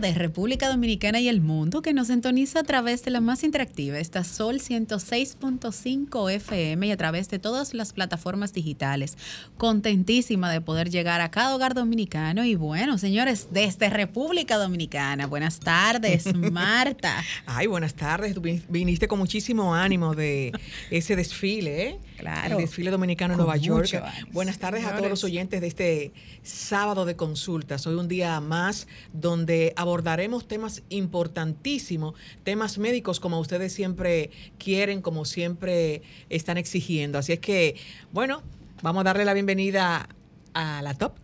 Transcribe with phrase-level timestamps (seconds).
[0.00, 3.98] Tardes, República Dominicana y el mundo que nos sintoniza a través de la más interactiva,
[3.98, 9.18] esta Sol 106.5 FM y a través de todas las plataformas digitales.
[9.56, 15.26] Contentísima de poder llegar a cada hogar dominicano y bueno, señores, desde República Dominicana.
[15.26, 17.24] Buenas tardes, Marta.
[17.46, 18.34] Ay, buenas tardes.
[18.34, 20.52] Tú viniste con muchísimo ánimo de
[20.90, 21.98] ese desfile, ¿eh?
[22.18, 22.56] Claro.
[22.56, 23.90] El desfile dominicano en Nueva York.
[24.32, 27.86] Buenas tardes a todos los oyentes de este sábado de consultas.
[27.86, 35.24] Hoy un día más donde abordaremos temas importantísimos, temas médicos como ustedes siempre quieren, como
[35.24, 37.18] siempre están exigiendo.
[37.18, 37.76] Así es que,
[38.12, 38.42] bueno,
[38.82, 40.08] vamos a darle la bienvenida
[40.52, 41.14] a la top.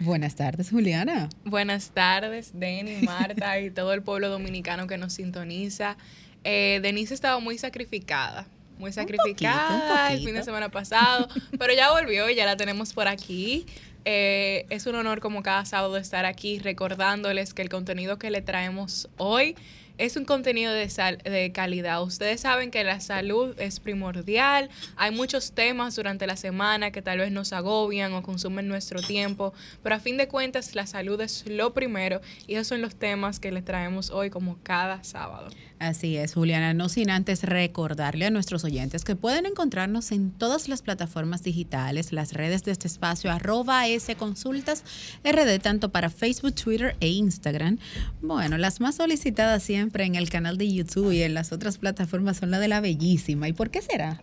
[0.00, 1.28] Buenas tardes, Juliana.
[1.44, 5.96] Buenas tardes, Denny, Marta y todo el pueblo dominicano que nos sintoniza.
[6.44, 8.46] Eh, Denise estaba muy sacrificada
[8.80, 13.06] muy sacrificada el fin de semana pasado, pero ya volvió y ya la tenemos por
[13.06, 13.66] aquí.
[14.04, 18.40] Eh, es un honor como cada sábado estar aquí recordándoles que el contenido que le
[18.40, 19.56] traemos hoy
[20.00, 22.02] es un contenido de, sal, de calidad.
[22.02, 24.70] Ustedes saben que la salud es primordial.
[24.96, 29.52] Hay muchos temas durante la semana que tal vez nos agobian o consumen nuestro tiempo,
[29.82, 33.40] pero a fin de cuentas la salud es lo primero y esos son los temas
[33.40, 35.50] que les traemos hoy como cada sábado.
[35.78, 36.74] Así es, Juliana.
[36.74, 42.12] No sin antes recordarle a nuestros oyentes que pueden encontrarnos en todas las plataformas digitales,
[42.12, 44.84] las redes de este espacio, arroba S Consultas
[45.24, 47.78] RD, tanto para Facebook, Twitter e Instagram.
[48.20, 52.38] Bueno, las más solicitadas siempre en el canal de YouTube y en las otras plataformas
[52.38, 53.48] son la de la bellísima.
[53.48, 54.22] ¿Y por qué será?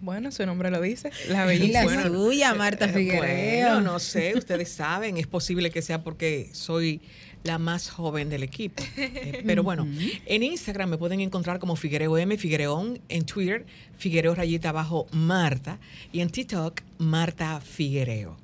[0.00, 1.10] Bueno, su nombre lo dice.
[1.28, 1.84] La bellísima.
[1.84, 3.74] Y la suya, Marta eh, Figueiredo.
[3.74, 7.00] Bueno, no sé, ustedes saben, es posible que sea porque soy
[7.44, 8.82] la más joven del equipo.
[8.98, 9.86] Eh, pero bueno,
[10.26, 13.66] en Instagram me pueden encontrar como Figuereo M, Figuereón, en Twitter,
[13.98, 15.78] Figuereo rayita abajo Marta,
[16.12, 18.36] y en TikTok, Marta Figuereo.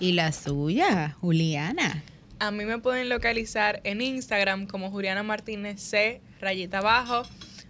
[0.00, 2.02] ¿Y la suya, Juliana?
[2.38, 7.22] A mí me pueden localizar en Instagram como Juliana Martínez C, rayita abajo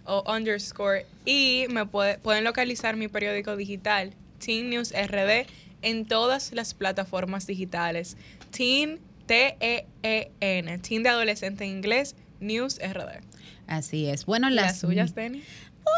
[0.05, 5.47] o underscore, y me pueden localizar mi periódico digital, Teen News RD,
[5.81, 8.17] en todas las plataformas digitales.
[8.51, 13.21] Teen T-E-E-N, Teen de Adolescente en Inglés, News RD.
[13.67, 14.25] Así es.
[14.25, 15.43] Bueno, las, ¿Las suyas, Tenny?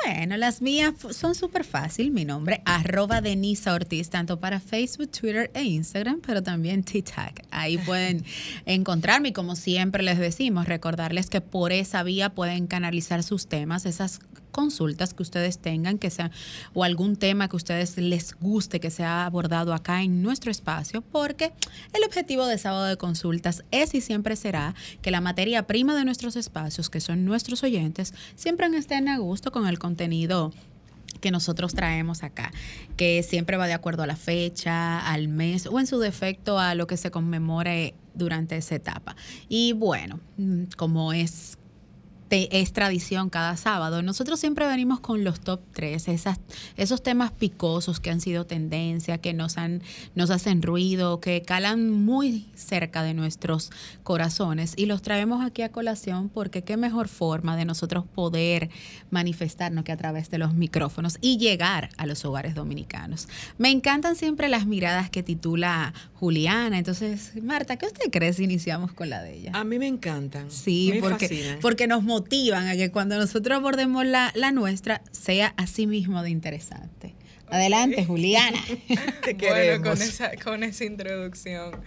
[0.03, 2.11] Bueno, las mías son súper fácil.
[2.11, 7.41] Mi nombre, arroba Denisa Ortiz, tanto para Facebook, Twitter e Instagram, pero también TikTok.
[7.51, 8.25] Ahí pueden
[8.65, 13.85] encontrarme y como siempre les decimos, recordarles que por esa vía pueden canalizar sus temas,
[13.85, 14.19] esas
[14.57, 16.31] consultas que ustedes tengan, que sean,
[16.73, 21.53] o algún tema que ustedes les guste que sea abordado acá en nuestro espacio, porque
[21.93, 24.73] el objetivo de sábado de consultas es y siempre será
[25.03, 29.51] que la materia prima de nuestros espacios, que son nuestros oyentes, siempre estén a gusto
[29.51, 30.51] con el contenido
[31.21, 32.51] que nosotros traemos acá,
[32.95, 36.73] que siempre va de acuerdo a la fecha, al mes o en su defecto a
[36.73, 39.15] lo que se conmemore durante esa etapa.
[39.47, 41.56] Y bueno, mm, como es
[42.29, 44.01] es tradición cada sábado.
[44.01, 46.39] Nosotros siempre venimos con los top 3, esas,
[46.75, 49.81] esos temas picosos que han sido tendencia, que nos, han,
[50.15, 53.71] nos hacen ruido, que calan muy cerca de nuestros
[54.03, 58.69] corazones y los traemos aquí a colación porque qué mejor forma de nosotros poder
[59.09, 63.27] manifestarnos que a través de los micrófonos y llegar a los hogares dominicanos.
[63.57, 66.77] Me encantan siempre las miradas que titula Juliana.
[66.77, 69.51] Entonces, Marta, ¿qué usted cree si iniciamos con la de ella?
[69.53, 70.49] A mí me encantan.
[70.51, 76.23] Sí, porque, porque nos motivan a que cuando nosotros abordemos la, nuestra sea así mismo
[76.23, 77.13] de interesante.
[77.47, 78.59] Adelante, Juliana.
[79.39, 81.79] bueno, con esa, con esa introducción.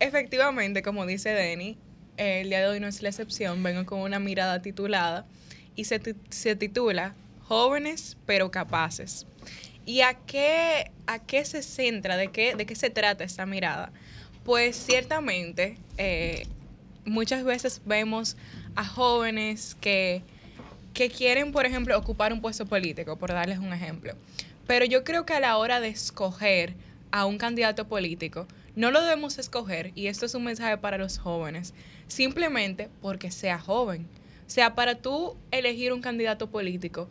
[0.00, 1.78] Efectivamente, como dice Denny,
[2.18, 3.62] el día de hoy no es la excepción.
[3.62, 5.26] Vengo con una mirada titulada
[5.74, 9.26] y se, se titula Jóvenes pero capaces.
[9.86, 12.18] ¿Y a qué, a qué se centra?
[12.18, 13.92] ¿De qué, ¿De qué se trata esta mirada?
[14.44, 16.46] Pues ciertamente eh,
[17.06, 18.36] muchas veces vemos
[18.76, 20.22] a jóvenes que,
[20.94, 24.14] que quieren, por ejemplo, ocupar un puesto político, por darles un ejemplo.
[24.66, 26.74] Pero yo creo que a la hora de escoger
[27.10, 31.18] a un candidato político, no lo debemos escoger, y esto es un mensaje para los
[31.18, 31.74] jóvenes,
[32.06, 34.06] simplemente porque sea joven.
[34.46, 37.08] O sea, para tú elegir un candidato político,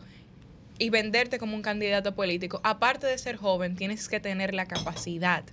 [0.78, 5.44] y venderte como un candidato político, aparte de ser joven, tienes que tener la capacidad.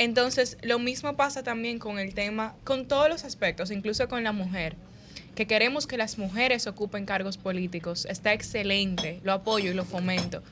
[0.00, 4.32] Entonces, lo mismo pasa también con el tema, con todos los aspectos, incluso con la
[4.32, 4.74] mujer,
[5.34, 8.06] que queremos que las mujeres ocupen cargos políticos.
[8.06, 10.42] Está excelente, lo apoyo y lo fomento.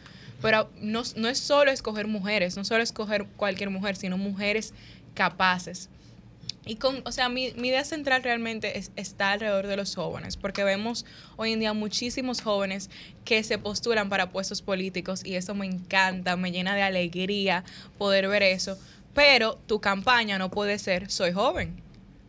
[0.43, 4.75] Pero no, es solo escoger mujeres, no solo escoger cualquier mujer, sino mujeres
[5.15, 5.89] capaces.
[6.67, 10.63] Y con, o sea, mi, idea central realmente es, está alrededor de los jóvenes, porque
[10.63, 11.07] vemos
[11.39, 12.91] hoy en día muchísimos jóvenes
[13.25, 17.65] que se postulan para puestos políticos y eso me encanta, me llena de alegría
[17.97, 18.79] poder ver eso.
[19.19, 21.83] Pero tu campaña no puede ser soy joven,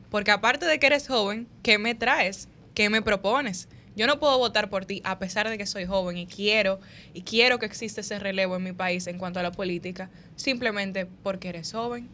[0.09, 2.50] porque aparte de que eres joven, ¿qué me traes?
[2.74, 3.69] ¿Qué me propones?
[3.95, 6.80] Yo no puedo votar por ti a pesar de que soy joven y quiero
[7.13, 11.06] y quiero que exista ese relevo en mi país en cuanto a la política, simplemente
[11.06, 12.09] porque eres joven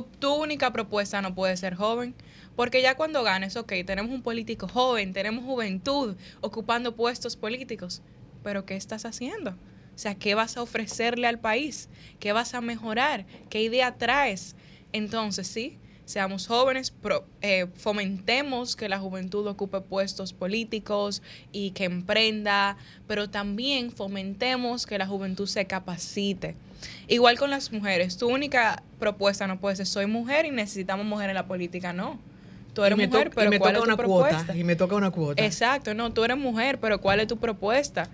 [0.00, 2.14] tu, única propuesta no puede ser joven,
[2.56, 8.00] porque ya cuando ganes, ok, tenemos un político joven, tenemos juventud ocupando puestos políticos,
[8.42, 9.54] pero ¿qué estás haciendo?
[9.94, 11.88] O sea, ¿qué vas a ofrecerle al país?
[12.18, 13.26] ¿Qué vas a mejorar?
[13.50, 14.56] ¿Qué idea traes?
[14.92, 16.92] Entonces, sí, seamos jóvenes,
[17.40, 21.22] eh, fomentemos que la juventud ocupe puestos políticos
[21.52, 26.54] y que emprenda, pero también fomentemos que la juventud se capacite.
[27.08, 31.30] Igual con las mujeres, tu única propuesta no puede ser soy mujer y necesitamos mujer
[31.30, 32.18] en la política, no.
[32.74, 34.56] Tú eres mujer, pero ¿cuál es tu propuesta?
[34.56, 35.44] y me toca una cuota.
[35.44, 38.08] Exacto, no, tú eres mujer, pero ¿cuál es tu propuesta?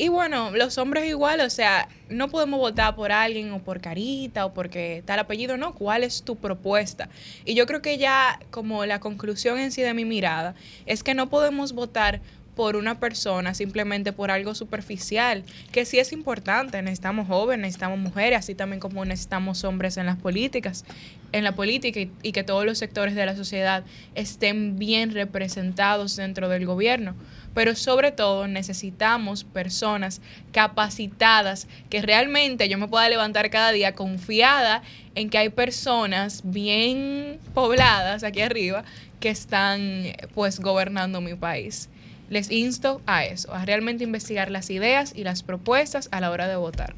[0.00, 4.46] Y bueno, los hombres igual, o sea, no podemos votar por alguien o por carita
[4.46, 7.10] o porque tal apellido, no, ¿cuál es tu propuesta?
[7.44, 10.54] Y yo creo que ya como la conclusión en sí de mi mirada
[10.86, 12.22] es que no podemos votar
[12.54, 18.38] por una persona simplemente por algo superficial, que sí es importante, necesitamos jóvenes, necesitamos mujeres,
[18.38, 20.84] así también como necesitamos hombres en las políticas,
[21.32, 26.48] en la política y, que todos los sectores de la sociedad estén bien representados dentro
[26.48, 27.14] del gobierno
[27.54, 30.20] pero sobre todo necesitamos personas
[30.52, 34.82] capacitadas que realmente yo me pueda levantar cada día confiada
[35.14, 38.84] en que hay personas bien pobladas aquí arriba
[39.18, 40.04] que están
[40.34, 41.88] pues gobernando mi país.
[42.30, 46.46] Les insto a eso, a realmente investigar las ideas y las propuestas a la hora
[46.46, 46.94] de votar.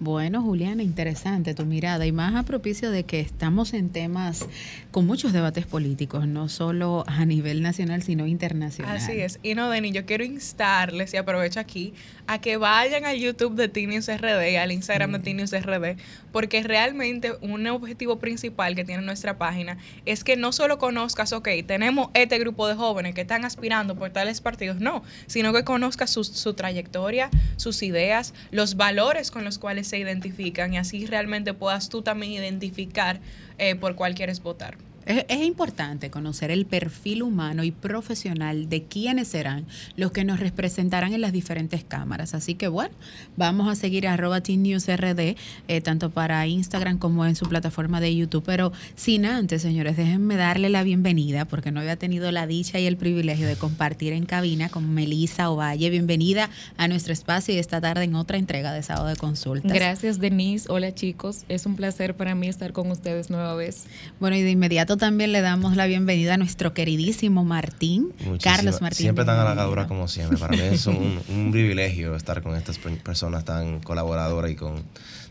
[0.00, 4.46] Bueno, Juliana, interesante tu mirada y más a propicio de que estamos en temas
[4.90, 8.96] con muchos debates políticos, no solo a nivel nacional, sino internacional.
[8.96, 9.38] Así es.
[9.42, 11.94] Y no, Deni, yo quiero instarles y aprovecho aquí
[12.26, 15.22] a que vayan al YouTube de Tinius RD, al Instagram de mm.
[15.22, 15.96] Tinius RD,
[16.30, 21.48] porque realmente un objetivo principal que tiene nuestra página es que no solo conozcas, ok,
[21.66, 26.10] tenemos este grupo de jóvenes que están aspirando por tales partidos, no, sino que conozcas
[26.10, 31.54] su, su trayectoria, sus ideas, los valores con los cuales se identifican y así realmente
[31.54, 33.20] puedas tú también identificar
[33.58, 34.76] eh, por cuál quieres votar.
[35.06, 39.66] Es, importante conocer el perfil humano y profesional de quiénes serán
[39.96, 42.34] los que nos representarán en las diferentes cámaras.
[42.34, 42.94] Así que bueno,
[43.36, 45.36] vamos a seguir a arroba RD,
[45.68, 48.44] eh, tanto para Instagram como en su plataforma de YouTube.
[48.46, 52.86] Pero sin antes, señores, déjenme darle la bienvenida, porque no había tenido la dicha y
[52.86, 55.90] el privilegio de compartir en cabina con Melisa Ovalle.
[55.90, 59.72] Bienvenida a nuestro espacio y esta tarde en otra entrega de Sábado de Consultas.
[59.72, 60.66] Gracias, Denise.
[60.70, 61.44] Hola, chicos.
[61.48, 63.84] Es un placer para mí estar con ustedes nueva vez.
[64.20, 68.12] Bueno, y de inmediato también le damos la bienvenida a nuestro queridísimo Martín,
[68.42, 69.04] Carlos Martín.
[69.04, 70.38] Siempre tan halagadora como siempre.
[70.38, 74.82] Para mí es un, privilegio estar con estas personas tan colaboradoras y con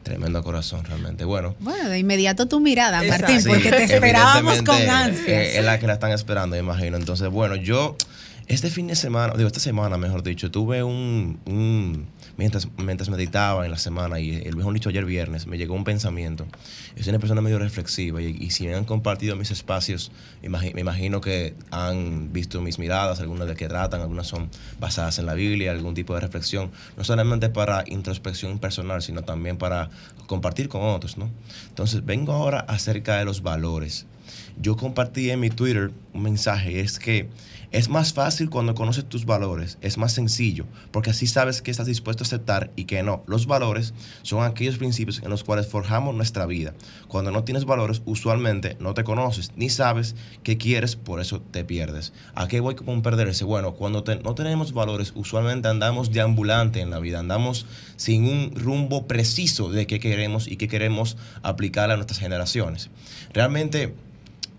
[0.03, 1.25] tremendo corazón realmente.
[1.25, 1.55] Bueno.
[1.59, 5.55] Bueno, de inmediato tu mirada, Martín, porque te esperábamos con ansias.
[5.55, 6.97] Es la que la están esperando, imagino.
[6.97, 7.95] Entonces, bueno, yo
[8.47, 12.07] este fin de semana, digo, esta semana, mejor dicho, tuve un
[12.41, 15.83] mientras, mientras meditaba en la semana y el mejor dicho ayer viernes, me llegó un
[15.83, 16.47] pensamiento.
[16.95, 21.21] Yo soy una persona medio reflexiva y, si me han compartido mis espacios, me imagino
[21.21, 25.69] que han visto mis miradas, algunas de que tratan, algunas son basadas en la Biblia,
[25.69, 29.91] algún tipo de reflexión, no solamente para introspección personal, sino también para
[30.25, 31.29] compartir con otros, ¿no?
[31.69, 34.07] Entonces, vengo ahora acerca de los valores.
[34.59, 37.29] Yo compartí en mi Twitter un mensaje, es que
[37.71, 41.87] es más fácil cuando conoces tus valores, es más sencillo, porque así sabes que estás
[41.87, 43.23] dispuesto a aceptar y que no.
[43.27, 46.73] Los valores son aquellos principios en los cuales forjamos nuestra vida.
[47.07, 51.63] Cuando no tienes valores, usualmente no te conoces ni sabes qué quieres, por eso te
[51.63, 52.11] pierdes.
[52.35, 53.45] ¿A qué voy con perderse?
[53.45, 59.07] Bueno, cuando no tenemos valores, usualmente andamos deambulante en la vida, andamos sin un rumbo
[59.07, 62.89] preciso de qué queremos y qué queremos aplicar a nuestras generaciones.
[63.33, 63.95] Realmente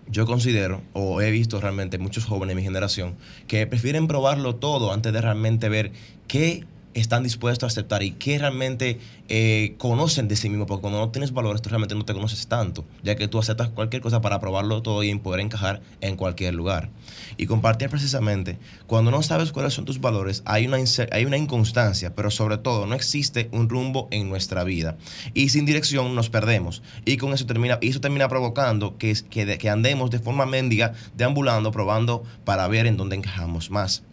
[0.07, 3.15] yo considero, o he visto realmente muchos jóvenes de mi generación,
[3.47, 5.91] que prefieren probarlo todo antes de realmente ver
[6.27, 10.99] qué están dispuestos a aceptar y qué realmente eh, conocen de sí mismos, porque cuando
[10.99, 14.21] no tienes valores, tú realmente no te conoces tanto, ya que tú aceptas cualquier cosa
[14.21, 16.89] para probarlo todo y poder encajar en cualquier lugar.
[17.37, 18.57] Y compartir precisamente,
[18.87, 20.77] cuando no sabes cuáles son tus valores, hay una,
[21.11, 24.97] hay una inconstancia, pero sobre todo no existe un rumbo en nuestra vida.
[25.33, 26.83] Y sin dirección nos perdemos.
[27.05, 31.71] Y con eso termina, eso termina provocando que, que, que andemos de forma mendiga, deambulando,
[31.71, 34.03] probando para ver en dónde encajamos más.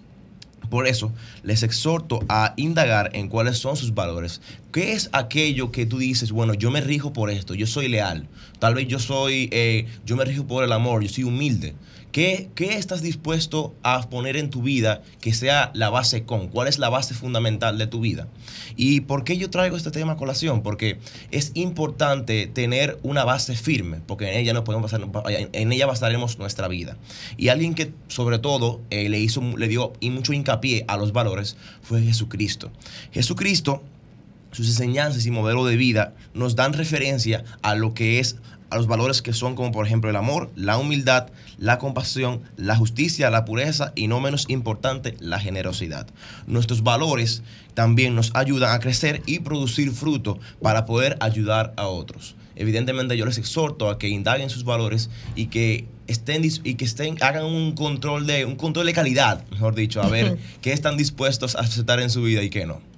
[0.68, 1.12] Por eso
[1.42, 4.40] les exhorto a indagar en cuáles son sus valores.
[4.72, 8.28] ¿Qué es aquello que tú dices, bueno, yo me rijo por esto, yo soy leal,
[8.58, 11.74] tal vez yo soy, eh, yo me rijo por el amor, yo soy humilde?
[12.12, 16.48] ¿Qué, estás dispuesto a poner en tu vida que sea la base con?
[16.48, 18.26] ¿Cuál es la base fundamental de tu vida?
[18.76, 20.62] ¿Y por qué yo traigo este tema a colación?
[20.62, 20.98] Porque
[21.30, 25.06] es importante tener una base firme, porque en ella, no podemos pasar,
[25.52, 26.96] en ella basaremos nuestra vida.
[27.36, 31.56] Y alguien que sobre todo eh, le, hizo, le dio mucho hincapié a los valores
[31.82, 32.70] fue Jesucristo.
[33.12, 33.82] Jesucristo
[34.52, 38.36] sus enseñanzas y modelo de vida nos dan referencia a lo que es
[38.70, 42.76] a los valores que son como por ejemplo el amor, la humildad, la compasión, la
[42.76, 46.06] justicia, la pureza y no menos importante, la generosidad.
[46.46, 47.42] Nuestros valores
[47.74, 52.36] también nos ayudan a crecer y producir fruto para poder ayudar a otros.
[52.56, 57.16] Evidentemente yo les exhorto a que indaguen sus valores y que estén y que estén
[57.22, 61.56] hagan un control de un control de calidad, mejor dicho, a ver qué están dispuestos
[61.56, 62.89] a aceptar en su vida y qué no.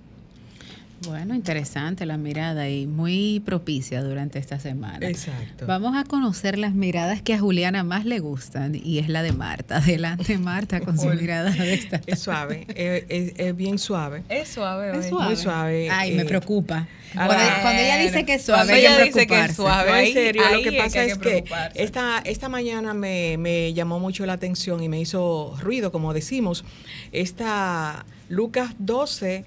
[1.07, 5.07] Bueno, interesante la mirada y muy propicia durante esta semana.
[5.07, 5.67] Exacto.
[5.67, 9.33] Vamos a conocer las miradas que a Juliana más le gustan y es la de
[9.33, 9.79] Marta.
[9.79, 12.01] Adelante, Marta, con su mirada de esta.
[12.07, 14.23] Es suave, es, bien suave.
[14.29, 15.27] Es suave, es suave.
[15.27, 15.91] Muy suave.
[15.91, 16.87] Ay, me eh, preocupa.
[17.15, 20.73] Cuando, ella dice que es suave, ella dice que es suave, en serio, lo que
[20.73, 21.45] pasa es que,
[21.75, 26.65] esta, esta mañana me, me llamó mucho la atención y me hizo ruido, como decimos.
[27.13, 29.45] Esta Lucas 12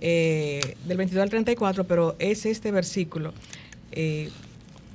[0.00, 3.32] eh, del 22 al 34, pero es este versículo
[3.92, 4.30] eh,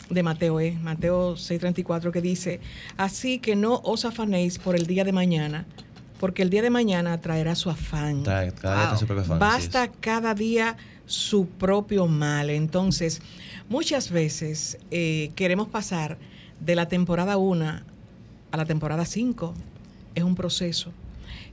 [0.09, 2.59] de Mateo, eh, Mateo 6:34, que dice,
[2.97, 5.65] así que no os afanéis por el día de mañana,
[6.19, 8.23] porque el día de mañana traerá su afán.
[9.39, 12.49] Basta cada día su propio mal.
[12.49, 13.21] Entonces,
[13.67, 16.17] muchas veces queremos pasar
[16.61, 17.81] de la temporada 1
[18.51, 19.53] a la temporada 5.
[20.15, 20.93] Es un proceso.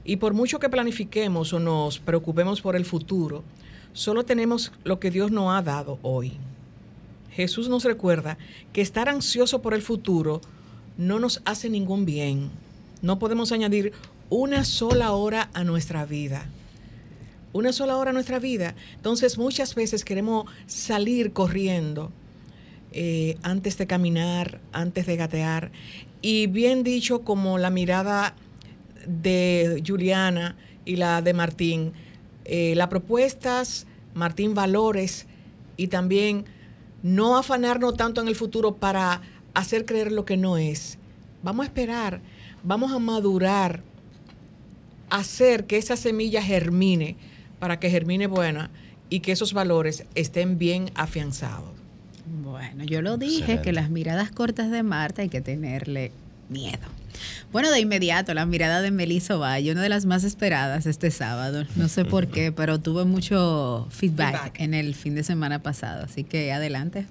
[0.03, 3.43] Y por mucho que planifiquemos o nos preocupemos por el futuro,
[3.93, 6.33] solo tenemos lo que Dios nos ha dado hoy.
[7.31, 8.37] Jesús nos recuerda
[8.73, 10.41] que estar ansioso por el futuro
[10.97, 12.49] no nos hace ningún bien.
[13.01, 13.93] No podemos añadir
[14.29, 16.45] una sola hora a nuestra vida.
[17.53, 18.75] Una sola hora a nuestra vida.
[18.95, 22.11] Entonces muchas veces queremos salir corriendo
[22.91, 25.71] eh, antes de caminar, antes de gatear.
[26.21, 28.35] Y bien dicho, como la mirada
[29.07, 30.55] de Juliana
[30.85, 31.93] y la de Martín,
[32.45, 35.27] eh, las propuestas, Martín, valores
[35.77, 36.45] y también
[37.03, 39.21] no afanarnos tanto en el futuro para
[39.53, 40.97] hacer creer lo que no es.
[41.43, 42.21] Vamos a esperar,
[42.63, 43.83] vamos a madurar,
[45.09, 47.15] hacer que esa semilla germine
[47.59, 48.69] para que germine buena
[49.09, 51.69] y que esos valores estén bien afianzados.
[52.43, 56.11] Bueno, yo lo dije, que las miradas cortas de Marta hay que tenerle
[56.49, 56.87] miedo.
[57.51, 61.65] Bueno, de inmediato, la mirada de Melissa Valle, una de las más esperadas este sábado.
[61.75, 66.05] No sé por qué, pero tuve mucho feedback, en el fin de semana pasado.
[66.05, 67.05] Así que adelante.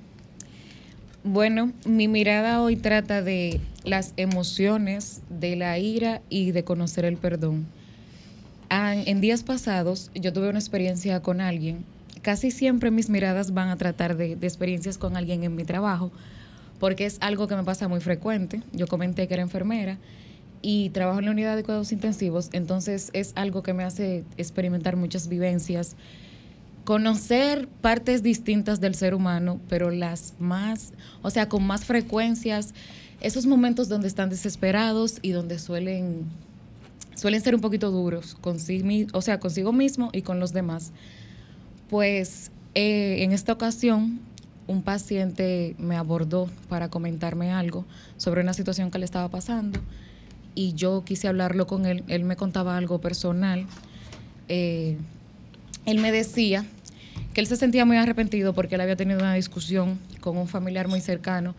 [1.22, 7.18] Bueno, mi mirada hoy trata de las emociones, de la ira y de conocer el
[7.18, 7.66] perdón.
[8.70, 11.84] En días pasados yo tuve una experiencia con alguien.
[12.22, 16.12] Casi siempre mis miradas van a tratar de, de experiencias con alguien en mi trabajo,
[16.80, 18.62] porque es algo que me pasa muy frecuente.
[18.72, 19.98] Yo comenté que era enfermera
[20.62, 24.96] y trabajo en la unidad de cuidados intensivos, entonces es algo que me hace experimentar
[24.96, 25.94] muchas vivencias,
[26.84, 32.74] conocer partes distintas del ser humano, pero las más, o sea, con más frecuencias,
[33.20, 36.24] esos momentos donde están desesperados y donde suelen
[37.14, 40.92] suelen ser un poquito duros consigo, o sea, consigo mismo y con los demás.
[41.90, 44.20] Pues eh, en esta ocasión
[44.70, 47.84] un paciente me abordó para comentarme algo
[48.16, 49.80] sobre una situación que le estaba pasando
[50.54, 52.04] y yo quise hablarlo con él.
[52.06, 53.66] Él me contaba algo personal.
[54.48, 54.96] Eh,
[55.86, 56.64] él me decía
[57.34, 60.86] que él se sentía muy arrepentido porque él había tenido una discusión con un familiar
[60.86, 61.56] muy cercano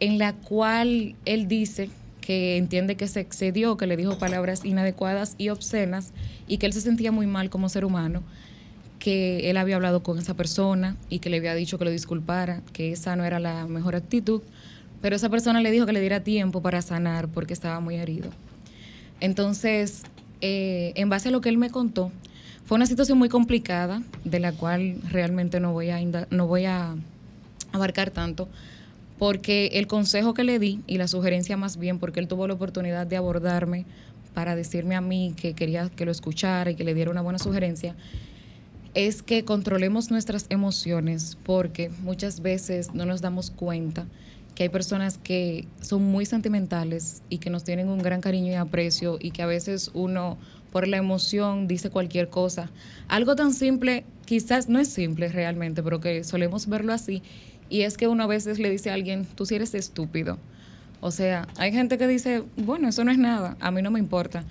[0.00, 1.90] en la cual él dice
[2.22, 6.12] que entiende que se excedió, que le dijo palabras inadecuadas y obscenas
[6.48, 8.22] y que él se sentía muy mal como ser humano,
[9.04, 12.62] que él había hablado con esa persona y que le había dicho que lo disculpara,
[12.72, 14.40] que esa no era la mejor actitud
[15.04, 18.30] pero esa persona le dijo que le diera tiempo para sanar porque estaba muy herido.
[19.20, 20.02] Entonces,
[20.40, 22.10] eh, en base a lo que él me contó,
[22.64, 26.94] Fue una situación muy complicada, de la cual realmente no voy a, no voy a
[27.72, 28.48] abarcar tanto,
[29.18, 32.54] porque el consejo que le di y la sugerencia más bien, porque él tuvo la
[32.54, 33.84] oportunidad de abordarme
[34.32, 37.38] para decirme a mí que quería que lo escuchara y que le diera una buena
[37.38, 37.94] sugerencia,
[38.94, 44.06] es que controlemos nuestras emociones, porque muchas veces no nos damos cuenta
[44.54, 48.54] que hay personas que son muy sentimentales y que nos tienen un gran cariño y
[48.54, 50.38] aprecio y que a veces uno
[50.70, 52.70] por la emoción dice cualquier cosa.
[53.08, 57.22] Algo tan simple, quizás no es simple realmente, pero que solemos verlo así,
[57.68, 60.38] y es que uno a veces le dice a alguien, tú sí eres estúpido.
[61.00, 63.98] O sea, hay gente que dice, bueno, eso no es nada, a mí no me
[63.98, 64.44] importa.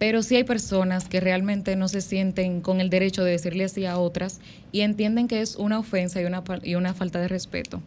[0.00, 3.84] Pero sí hay personas que realmente no se sienten con el derecho de decirle así
[3.84, 4.40] a otras
[4.72, 7.82] y entienden que es una ofensa y una, y una falta de respeto.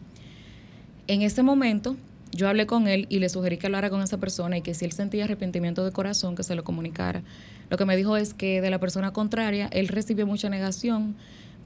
[1.08, 1.96] En ese momento,
[2.30, 4.84] yo hablé con él y le sugerí que hablara con esa persona y que si
[4.84, 7.24] él sentía arrepentimiento de corazón, que se lo comunicara.
[7.68, 11.16] Lo que me dijo es que de la persona contraria, él recibió mucha negación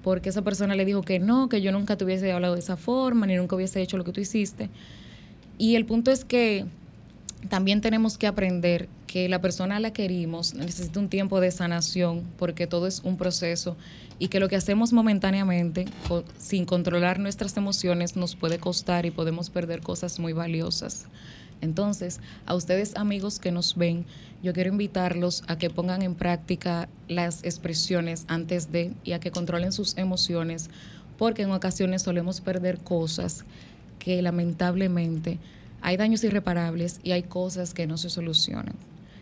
[0.02, 2.78] porque esa persona le dijo que no, que yo nunca te hubiese hablado de esa
[2.78, 4.70] forma, ni nunca hubiese hecho lo que tú hiciste.
[5.58, 6.64] Y el punto es que
[7.48, 12.66] también tenemos que aprender que la persona la que necesita un tiempo de sanación, porque
[12.66, 13.76] todo es un proceso
[14.18, 15.86] y que lo que hacemos momentáneamente,
[16.36, 21.06] sin controlar nuestras emociones, nos puede costar y podemos perder cosas muy valiosas.
[21.60, 24.04] Entonces, a ustedes amigos que nos ven,
[24.42, 29.30] yo quiero invitarlos a que pongan en práctica las expresiones antes de y a que
[29.30, 30.70] controlen sus emociones,
[31.16, 33.44] porque en ocasiones solemos perder cosas
[33.98, 35.38] que lamentablemente
[35.80, 38.74] hay daños irreparables y hay cosas que no se solucionan.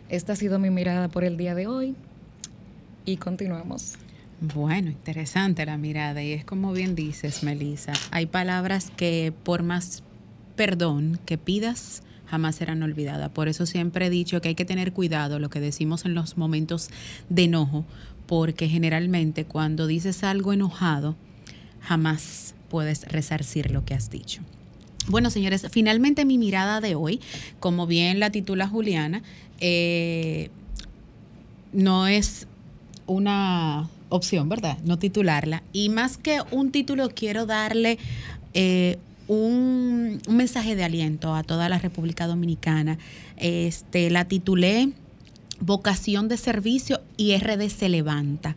[0.09, 1.95] Esta ha sido mi mirada por el día de hoy
[3.05, 3.95] y continuamos.
[4.39, 10.03] Bueno, interesante la mirada y es como bien dices, Melissa, hay palabras que por más
[10.55, 13.29] perdón que pidas, jamás serán olvidadas.
[13.29, 16.37] Por eso siempre he dicho que hay que tener cuidado lo que decimos en los
[16.37, 16.89] momentos
[17.29, 17.85] de enojo,
[18.27, 21.15] porque generalmente cuando dices algo enojado,
[21.81, 24.41] jamás puedes resarcir lo que has dicho.
[25.07, 27.21] Bueno, señores, finalmente mi mirada de hoy,
[27.59, 29.23] como bien la titula Juliana,
[29.59, 30.49] eh,
[31.71, 32.47] no es
[33.05, 34.77] una opción, ¿verdad?
[34.83, 35.63] No titularla.
[35.71, 37.97] Y más que un título, quiero darle
[38.53, 38.97] eh,
[39.27, 42.97] un, mensaje de aliento a toda la República Dominicana.
[43.37, 44.91] Este, la titulé
[45.59, 48.55] Vocación de Servicio y RD se levanta.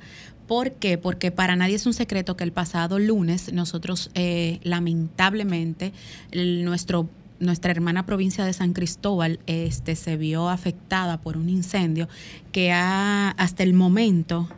[0.50, 0.98] ¿Por qué?
[0.98, 5.92] Porque para nadie es un secreto que el pasado lunes nosotros eh, lamentablemente
[6.34, 7.08] nuestro
[7.38, 12.08] nuestra hermana provincia de San Cristóbal este, se vio afectada por un incendio
[12.50, 14.48] que ha, hasta el momento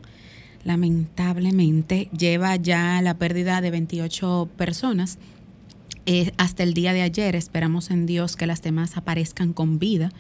[0.65, 5.19] lamentablemente lleva ya la pérdida de 28 personas
[6.07, 10.11] eh, hasta el día de ayer esperamos en Dios que las demás aparezcan con vida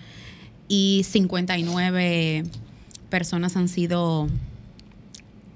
[0.68, 2.42] y 59
[3.08, 4.28] personas han sido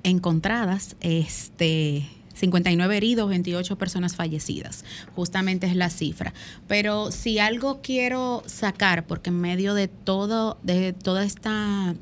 [0.07, 4.85] encontradas, este 59 heridos, 28 personas fallecidas.
[5.14, 6.33] Justamente es la cifra.
[6.69, 11.95] Pero si algo quiero sacar, porque en medio de todo, de toda esta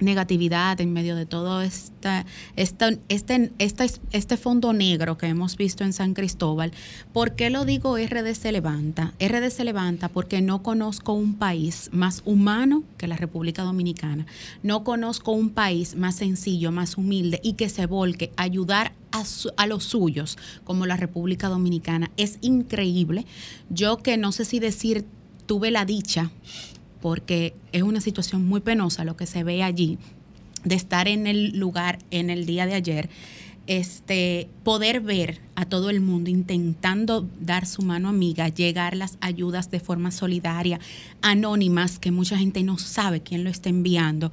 [0.00, 5.92] negatividad en medio de todo esta, este, este, este fondo negro que hemos visto en
[5.92, 6.72] San Cristóbal.
[7.12, 9.14] ¿Por qué lo digo RD se levanta?
[9.20, 14.26] RD se levanta porque no conozco un país más humano que la República Dominicana.
[14.62, 19.24] No conozco un país más sencillo, más humilde y que se volque a ayudar a,
[19.56, 22.10] a, los suyos como la República Dominicana.
[22.16, 23.26] Es increíble.
[23.70, 25.04] Yo que no sé si decir
[25.46, 26.30] tuve la dicha
[27.06, 29.96] porque es una situación muy penosa lo que se ve allí,
[30.64, 33.08] de estar en el lugar en el día de ayer,
[33.68, 39.70] este, poder ver a todo el mundo intentando dar su mano amiga, llegar las ayudas
[39.70, 40.80] de forma solidaria,
[41.22, 44.32] anónimas, que mucha gente no sabe quién lo está enviando.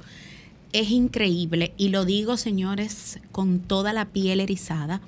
[0.72, 5.00] Es increíble y lo digo, señores, con toda la piel erizada.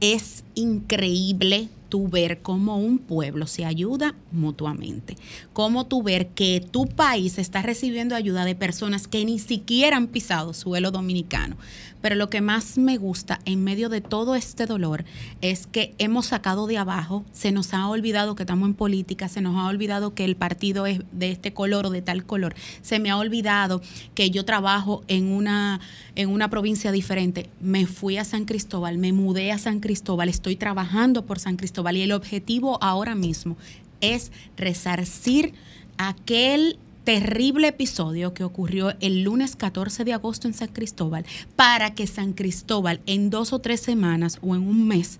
[0.00, 5.16] Es increíble tú ver cómo un pueblo se ayuda mutuamente,
[5.52, 10.06] cómo tú ver que tu país está recibiendo ayuda de personas que ni siquiera han
[10.06, 11.56] pisado suelo dominicano.
[12.00, 15.04] Pero lo que más me gusta en medio de todo este dolor
[15.40, 19.40] es que hemos sacado de abajo, se nos ha olvidado que estamos en política, se
[19.40, 22.98] nos ha olvidado que el partido es de este color o de tal color, se
[22.98, 23.82] me ha olvidado
[24.14, 25.80] que yo trabajo en una,
[26.14, 27.48] en una provincia diferente.
[27.60, 31.96] Me fui a San Cristóbal, me mudé a San Cristóbal, estoy trabajando por San Cristóbal
[31.96, 33.56] y el objetivo ahora mismo
[34.00, 35.54] es resarcir
[35.98, 41.24] aquel terrible episodio que ocurrió el lunes 14 de agosto en San Cristóbal
[41.56, 45.18] para que San Cristóbal en dos o tres semanas o en un mes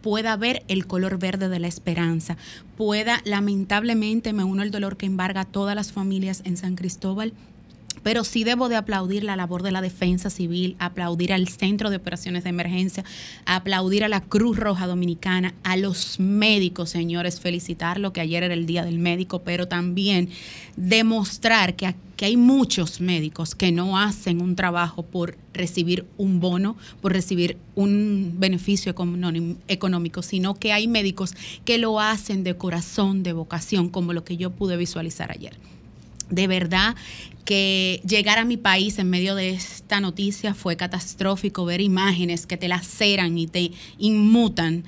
[0.00, 2.36] pueda ver el color verde de la esperanza,
[2.76, 7.32] pueda, lamentablemente me uno el dolor que embarga a todas las familias en San Cristóbal,
[8.02, 11.96] pero sí debo de aplaudir la labor de la defensa civil, aplaudir al Centro de
[11.96, 13.04] Operaciones de Emergencia,
[13.44, 18.66] aplaudir a la Cruz Roja Dominicana, a los médicos, señores, felicitarlo que ayer era el
[18.66, 20.28] Día del Médico, pero también
[20.76, 26.76] demostrar que, que hay muchos médicos que no hacen un trabajo por recibir un bono,
[27.00, 28.94] por recibir un beneficio
[29.68, 31.34] económico, sino que hay médicos
[31.64, 35.56] que lo hacen de corazón, de vocación, como lo que yo pude visualizar ayer
[36.30, 36.96] de verdad
[37.44, 42.58] que llegar a mi país en medio de esta noticia fue catastrófico, ver imágenes que
[42.58, 44.84] te laceran y te inmutan.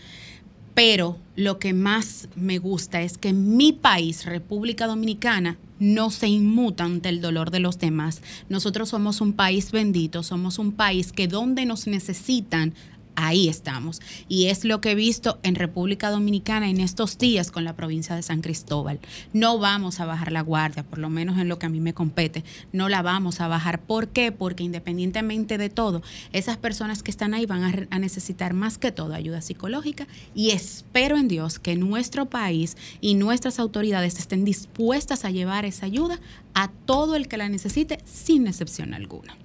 [0.74, 6.84] Pero lo que más me gusta es que mi país, República Dominicana, no se inmuta
[6.84, 8.22] ante el dolor de los demás.
[8.48, 12.74] Nosotros somos un país bendito, somos un país que donde nos necesitan,
[13.20, 14.00] ahí estamos.
[14.28, 18.16] Y es lo que he visto en República Dominicana en estos días con la provincia
[18.16, 19.00] de San Cristóbal.
[19.32, 21.94] No vamos a bajar la guardia, por lo menos en lo que a mí me
[21.94, 22.44] compete.
[22.72, 23.80] No la vamos a bajar.
[23.80, 24.32] ¿Por qué?
[24.32, 26.02] Porque independientemente de todo,
[26.32, 31.18] esas personas que están ahí van a, necesitar más que todo ayuda psicológica y espero
[31.18, 36.18] en Dios que nuestro país y nuestras autoridades estén dispuestas a llevar esa ayuda
[36.54, 39.36] a todo el que la necesite sin excepción alguna.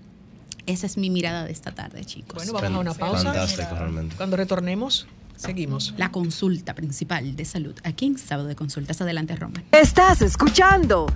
[0.66, 2.36] Esa es mi mirada de esta tarde, chicos.
[2.36, 3.24] Bueno, vamos a una pausa.
[3.24, 4.16] Fantástico, realmente.
[4.16, 5.94] Cuando retornemos, seguimos.
[5.98, 9.00] La consulta principal de salud aquí en Sábado de Consultas.
[9.02, 9.64] Adelante, Roma.
[9.72, 11.08] Estás escuchando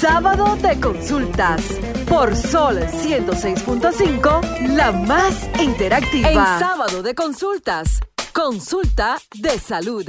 [0.00, 1.62] Sábado de Consultas
[2.08, 6.30] por Sol 106.5, la más interactiva.
[6.30, 8.00] En Sábado de Consultas,
[8.32, 10.08] consulta de salud.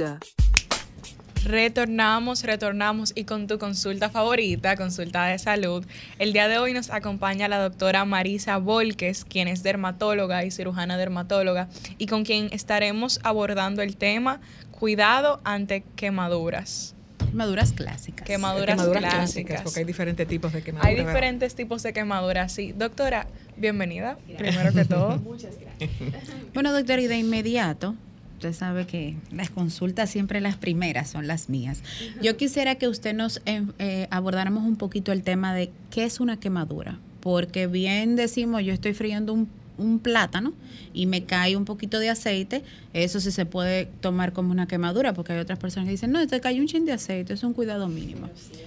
[1.46, 5.86] Retornamos, retornamos y con tu consulta favorita, consulta de salud.
[6.18, 10.98] El día de hoy nos acompaña la doctora Marisa Volques, quien es dermatóloga y cirujana
[10.98, 14.40] dermatóloga, y con quien estaremos abordando el tema
[14.72, 16.96] cuidado ante quemaduras.
[17.30, 18.26] Quemaduras clásicas.
[18.26, 19.62] Quemaduras, clásicas.
[19.62, 20.88] Porque hay diferentes tipos de quemaduras.
[20.88, 22.72] Hay diferentes tipos de quemaduras, sí.
[22.72, 25.16] Doctora, bienvenida, primero que todo.
[25.24, 25.90] Muchas gracias.
[26.54, 27.94] Bueno, doctora, y de inmediato,
[28.36, 31.82] Usted sabe que las consultas siempre las primeras son las mías.
[32.20, 36.20] Yo quisiera que usted nos eh, eh, abordáramos un poquito el tema de qué es
[36.20, 40.52] una quemadura, porque bien decimos, yo estoy friendo un, un plátano
[40.92, 45.14] y me cae un poquito de aceite, eso sí se puede tomar como una quemadura,
[45.14, 47.54] porque hay otras personas que dicen, no, te cayó un chin de aceite, es un
[47.54, 48.28] cuidado mínimo.
[48.34, 48.60] Sí,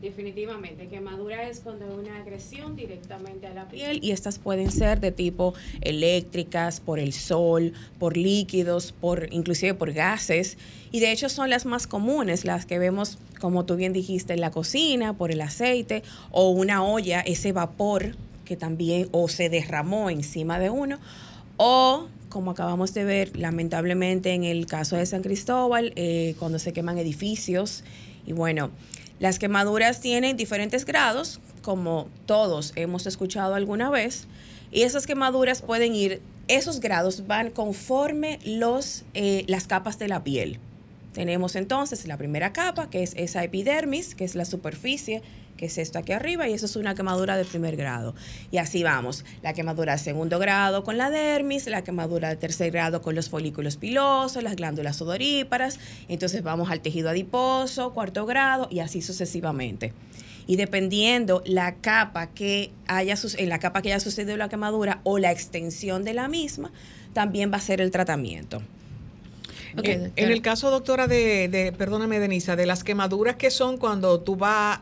[0.00, 0.88] definitivamente.
[0.88, 5.12] Quemadura es cuando hay una agresión directamente a la piel y estas pueden ser de
[5.12, 10.56] tipo eléctricas, por el sol, por líquidos, por inclusive por gases.
[10.92, 14.40] Y de hecho son las más comunes, las que vemos, como tú bien dijiste, en
[14.40, 20.10] la cocina, por el aceite o una olla, ese vapor que también o se derramó
[20.10, 20.98] encima de uno
[21.56, 26.74] o como acabamos de ver, lamentablemente en el caso de San Cristóbal, eh, cuando se
[26.74, 27.82] queman edificios.
[28.26, 28.70] Y bueno,
[29.18, 34.26] las quemaduras tienen diferentes grados, como todos hemos escuchado alguna vez,
[34.70, 40.22] y esas quemaduras pueden ir, esos grados van conforme los, eh, las capas de la
[40.22, 40.58] piel.
[41.12, 45.22] Tenemos entonces la primera capa, que es esa epidermis, que es la superficie
[45.56, 48.14] que es esto aquí arriba, y eso es una quemadura de primer grado.
[48.50, 52.70] Y así vamos, la quemadura de segundo grado con la dermis, la quemadura de tercer
[52.70, 58.68] grado con los folículos pilosos, las glándulas odoríparas, entonces vamos al tejido adiposo, cuarto grado,
[58.70, 59.92] y así sucesivamente.
[60.46, 65.18] Y dependiendo la capa que haya, en la capa que haya sucedido la quemadura o
[65.18, 66.70] la extensión de la misma,
[67.12, 68.62] también va a ser el tratamiento.
[69.82, 74.36] en, el caso, doctora, de, de, perdóname, Denisa, de las quemaduras que son cuando tú
[74.36, 74.80] vas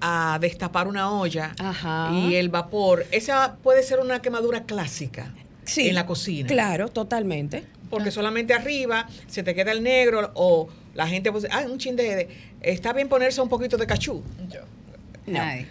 [0.00, 1.54] a destapar una olla
[2.12, 5.32] y el vapor, esa puede ser una quemadura clásica
[5.76, 6.48] en la cocina.
[6.48, 7.64] Claro, totalmente.
[7.90, 11.96] Porque solamente arriba se te queda el negro o la gente pues, ah, un chin
[11.96, 12.28] de,
[12.60, 14.22] está bien ponerse un poquito de cachú.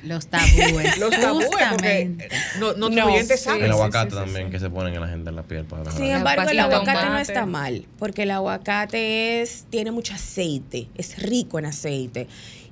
[0.03, 0.97] los tabúes.
[0.99, 2.11] los tabúes, porque
[2.59, 5.65] no, no, no El aguacate también que se ponen en la gente en la piel
[5.65, 10.89] para Sin embargo, el aguacate no está mal, porque el aguacate es, tiene mucho aceite,
[10.95, 12.27] es rico en aceite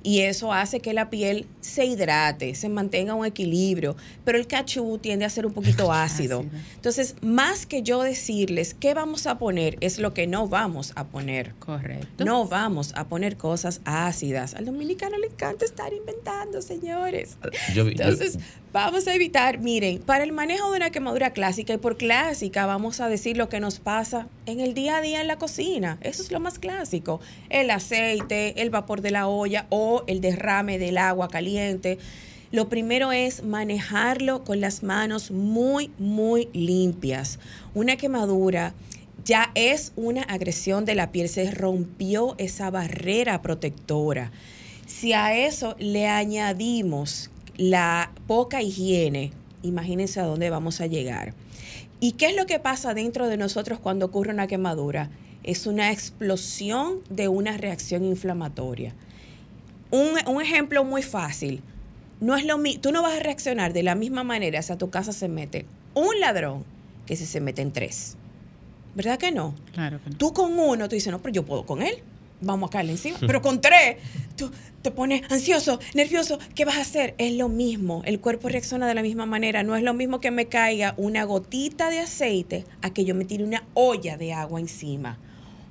[0.06, 4.98] y eso hace que la piel se hidrate, se mantenga un equilibrio, pero el cachú
[4.98, 6.44] tiende a ser un poquito ácido.
[6.76, 11.08] Entonces, más que yo decirles qué vamos a poner, es lo que no vamos a
[11.08, 11.54] poner.
[11.58, 12.24] Correcto.
[12.24, 14.54] No vamos a poner cosas ácidas.
[14.54, 17.36] Al dominicano le encanta estar inventando, señores.
[17.74, 18.38] Entonces,
[18.72, 23.00] vamos a evitar, miren, para el manejo de una quemadura clásica, y por clásica vamos
[23.00, 25.98] a decir lo que nos pasa en el día a día en la cocina.
[26.00, 27.20] Eso es lo más clásico.
[27.50, 31.98] El aceite, el vapor de la olla o el derrame del agua caliente.
[32.52, 37.38] Lo primero es manejarlo con las manos muy, muy limpias.
[37.74, 38.72] Una quemadura
[39.24, 44.30] ya es una agresión de la piel, se rompió esa barrera protectora.
[44.86, 49.32] Si a eso le añadimos la poca higiene,
[49.62, 51.34] imagínense a dónde vamos a llegar.
[51.98, 55.10] ¿Y qué es lo que pasa dentro de nosotros cuando ocurre una quemadura?
[55.42, 58.94] Es una explosión de una reacción inflamatoria.
[59.90, 61.62] Un, ejemplo muy fácil.
[62.20, 64.90] No es lo tú no vas a reaccionar de la misma manera si a tu
[64.90, 66.64] casa se mete un ladrón
[67.06, 68.16] que si se meten tres.
[68.94, 69.54] ¿Verdad que no?
[69.72, 70.16] Claro que no.
[70.16, 71.96] Tú con uno, tú dices, no, pero yo puedo con él.
[72.40, 73.18] Vamos a caerle encima.
[73.26, 73.96] Pero con tres,
[74.36, 74.50] tú
[74.82, 76.38] te pones ansioso, nervioso.
[76.54, 77.14] ¿Qué vas a hacer?
[77.18, 78.02] Es lo mismo.
[78.04, 79.62] El cuerpo reacciona de la misma manera.
[79.62, 83.24] No es lo mismo que me caiga una gotita de aceite a que yo me
[83.24, 85.18] tire una olla de agua encima.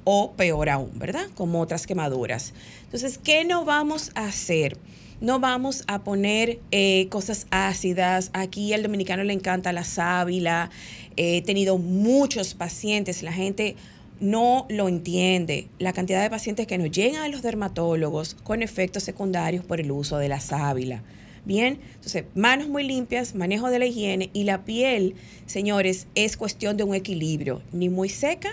[0.04, 1.28] O peor aún, ¿verdad?
[1.36, 2.54] Como otras quemaduras.
[2.84, 4.78] Entonces, ¿qué no vamos a hacer?
[5.22, 8.32] no vamos a poner eh, cosas ácidas.
[8.34, 10.70] Aquí al dominicano le encanta la sábila.
[11.16, 13.76] He tenido muchos pacientes, la gente
[14.20, 15.68] no lo entiende.
[15.80, 19.92] La cantidad de pacientes que nos llegan a los dermatólogos con efectos secundarios por el
[19.92, 21.04] uso de la sábila.
[21.46, 25.14] Bien, entonces, manos muy limpias, manejo de la higiene y la piel,
[25.46, 28.50] señores, es cuestión de un equilibrio, ni muy seca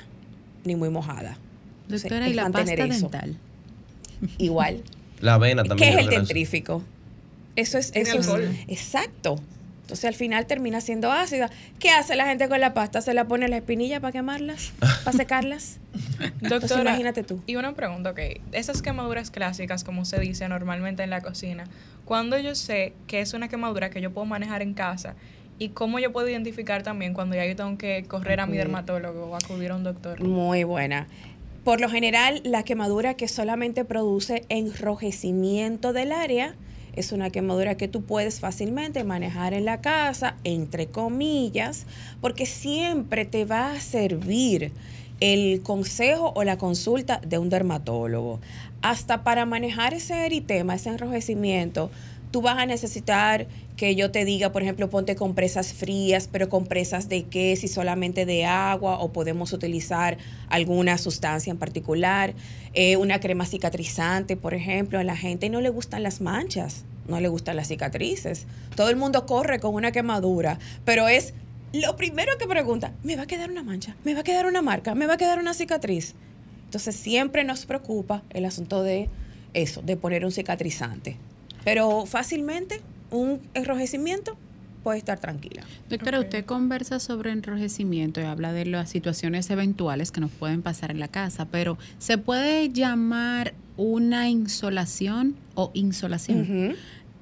[0.65, 1.39] ni muy mojada.
[1.89, 3.39] Doctora, ¿y la pasta dental?
[4.39, 4.83] Igual.
[5.21, 5.91] La avena también.
[5.91, 6.83] ¿Qué es el dentrífico?
[7.57, 9.39] Eso es, eso es, exacto.
[9.93, 11.51] Entonces al final termina siendo ácida.
[11.79, 13.03] ¿Qué hace la gente con la pasta?
[13.03, 14.73] ¿Se la pone en la espinilla para quemarlas?
[15.05, 15.81] ¿Para secarlas?
[16.41, 17.43] Doctora, imagínate tú.
[17.47, 18.19] Y una pregunta, ok.
[18.53, 21.65] Esas quemaduras clásicas, como se dice normalmente en la cocina,
[22.07, 25.15] ¿cuándo yo sé que es una quemadura que yo puedo manejar en casa?
[25.59, 29.27] ¿Y cómo yo puedo identificar también cuando ya yo tengo que correr a mi dermatólogo
[29.27, 30.23] o acudir a un doctor?
[30.23, 31.07] Muy buena.
[31.65, 36.55] Por lo general, la quemadura que solamente produce enrojecimiento del área
[36.95, 41.87] es una quemadura que tú puedes fácilmente manejar en la casa, entre comillas,
[42.21, 44.73] porque siempre te va a servir
[45.21, 48.41] el consejo o la consulta de un dermatólogo.
[48.83, 51.91] Hasta para manejar ese eritema, ese enrojecimiento,
[52.33, 57.09] tú vas a necesitar que yo te diga, por ejemplo, ponte compresas frías, pero compresas
[57.09, 60.19] de qué, si solamente de agua o podemos utilizar
[60.49, 62.35] alguna sustancia en particular,
[62.75, 67.21] eh, una crema cicatrizante, por ejemplo, a la gente no le gustan las manchas, no
[67.21, 68.47] le gustan las cicatrices.
[68.75, 71.35] Todo el mundo corre con una quemadura, pero es
[71.73, 73.95] lo primero que pregunta, ¿me va a quedar una mancha?
[74.05, 74.95] ¿Me va a quedar una marca?
[74.95, 76.15] ¿Me va a quedar una cicatriz?
[76.65, 79.09] Entonces siempre nos preocupa el asunto de
[79.55, 81.17] eso, de poner un cicatrizante.
[81.65, 84.37] Pero fácilmente un enrojecimiento
[84.83, 85.63] puede estar tranquila.
[85.89, 90.91] Doctora, usted conversa sobre enrojecimiento y habla de las situaciones eventuales que nos pueden pasar
[90.91, 96.77] en la casa, pero ¿se puede llamar una insolación o insolación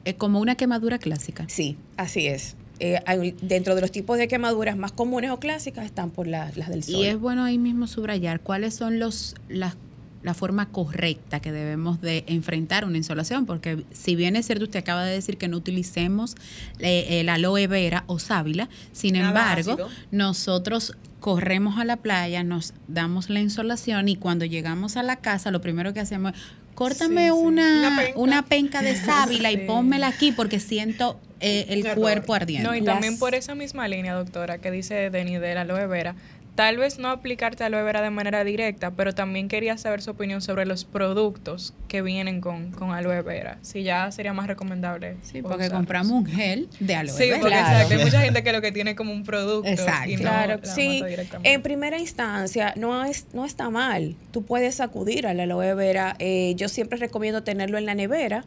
[0.04, 1.44] eh, como una quemadura clásica?
[1.48, 2.56] Sí, así es.
[2.82, 2.98] Eh,
[3.42, 6.94] dentro de los tipos de quemaduras más comunes o clásicas están por las del sol.
[6.94, 9.76] Y es bueno ahí mismo subrayar cuáles son los las
[10.22, 14.80] la forma correcta que debemos de enfrentar una insolación, porque si bien es cierto, usted
[14.80, 16.36] acaba de decir que no utilicemos
[16.78, 19.76] eh, el aloe vera o sábila, sin embargo,
[20.10, 25.50] nosotros corremos a la playa, nos damos la insolación y cuando llegamos a la casa,
[25.50, 26.40] lo primero que hacemos es
[26.80, 28.80] córtame Una, una, penca.
[28.80, 32.70] de sábila y pónmela aquí porque siento eh, el cuerpo ardiendo.
[32.70, 36.14] No, y también por esa misma línea, doctora, que dice Denis de la aloe vera,
[36.60, 40.42] tal vez no aplicarte aloe vera de manera directa, pero también quería saber su opinión
[40.42, 43.56] sobre los productos que vienen con, con aloe vera.
[43.62, 45.16] Si ya sería más recomendable.
[45.22, 47.34] Sí, porque compramos un gel de aloe vera.
[47.34, 49.70] Sí, porque exacto, hay mucha gente que lo que tiene como un producto.
[49.70, 50.14] Exacto.
[50.18, 51.02] claro, sí.
[51.44, 54.14] En primera instancia, no, es, no está mal.
[54.30, 56.14] Tú puedes acudir a la aloe vera.
[56.18, 58.44] Eh, yo siempre recomiendo tenerlo en la nevera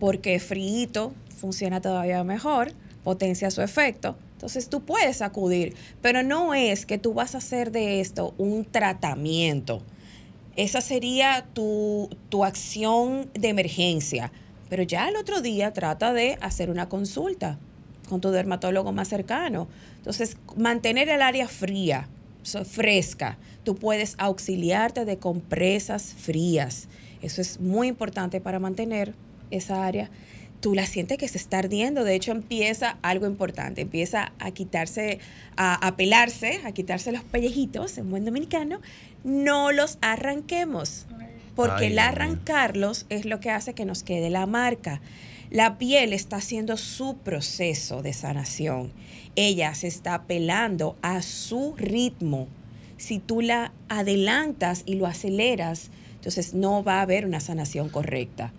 [0.00, 2.72] porque frío funciona todavía mejor,
[3.04, 7.72] potencia su efecto entonces tú puedes acudir, pero no es que tú vas a hacer
[7.72, 9.80] de esto un tratamiento.
[10.54, 12.10] Esa sería tu,
[12.44, 14.32] acción de emergencia.
[14.68, 17.58] Pero ya el otro día trata de hacer una consulta
[18.10, 19.66] con tu dermatólogo más cercano.
[19.96, 22.10] Entonces, mantener el área fría,
[22.66, 23.38] fresca.
[23.62, 26.88] Tú puedes auxiliarte de compresas frías.
[27.22, 29.14] Eso es muy importante para mantener
[29.50, 30.10] esa área
[30.64, 32.04] tú la sientes que se está ardiendo.
[32.04, 35.18] De hecho, empieza algo importante, empieza a quitarse,
[35.58, 38.80] a, pelarse, a quitarse los pellejitos en buen dominicano.
[39.24, 41.04] No los arranquemos,
[41.54, 45.02] porque el arrancarlos es lo que hace que nos quede la marca.
[45.50, 48.90] La piel está haciendo su proceso de sanación.
[49.36, 52.48] Ella se está pelando a su ritmo.
[52.96, 58.50] Si tú la adelantas y lo aceleras, entonces no va a haber una sanación correcta.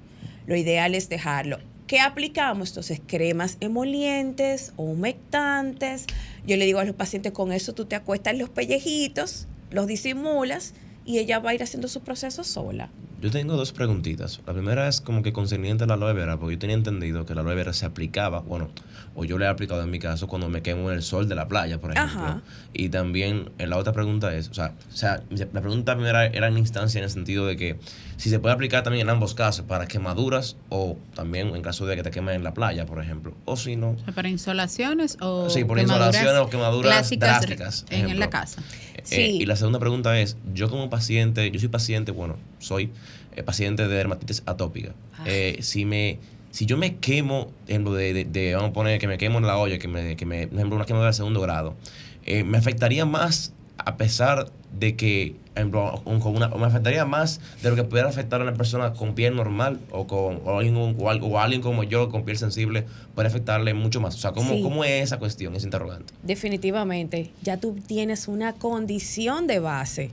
[0.46, 1.58] Lo ideal es dejarlo.
[1.88, 2.70] ¿Qué aplicamos?
[2.70, 6.06] Entonces, cremas emolientes o humectantes.
[6.48, 9.86] Yo le digo a los pacientes, con eso tú te acuestas en los pellejitos, los
[9.86, 10.74] disimulas
[11.06, 12.90] y ella va a ir haciendo su proceso sola.
[13.22, 14.42] Yo tengo dos preguntitas.
[14.46, 17.34] La primera es como que concerniente a la aloe vera, porque yo tenía entendido que
[17.34, 18.70] la aloe vera se aplicaba, bueno,
[19.16, 21.36] o yo le he aplicado en mi caso cuando me quemo en el sol de
[21.36, 22.42] la playa, por ejemplo.
[22.74, 26.48] Y también eh, la otra pregunta es, o sea, o sea, la pregunta primera era
[26.48, 27.80] en instancia en el sentido de que
[28.18, 31.96] si se puede aplicar también en ambos casos, para quemaduras o también en caso de
[31.96, 33.34] que te quemes en la playa, por ejemplo.
[33.46, 33.96] O si no...
[34.14, 37.86] ¿Para insolaciones o Sí, por insolaciones o quemaduras drásticas.
[37.90, 38.62] En, la casa.
[38.96, 39.22] Eh, sí.
[39.42, 42.92] y la segunda pregunta es, yo como paciente, yo soy paciente, bueno, soy
[43.36, 44.94] eh, paciente de dermatitis atópica.
[45.18, 45.26] Ah.
[45.60, 46.20] si me
[46.56, 49.58] si yo me quemo, ejemplo, de, de, vamos a poner que me quemo en la
[49.58, 51.76] olla, que me, que me ejemplo, una quemadura de segundo grado,
[52.24, 54.50] eh, me afectaría más a pesar
[54.80, 58.94] de que, con una, me afectaría más de lo que pudiera afectar a una persona
[58.94, 63.28] con piel normal o con o alguien, o, alguien como yo con piel sensible, puede
[63.28, 64.16] afectarle mucho más.
[64.16, 66.14] O sea, ¿cómo, ¿cómo es esa cuestión, ese interrogante?
[66.24, 70.12] Definitivamente, ya tú tienes una condición de base.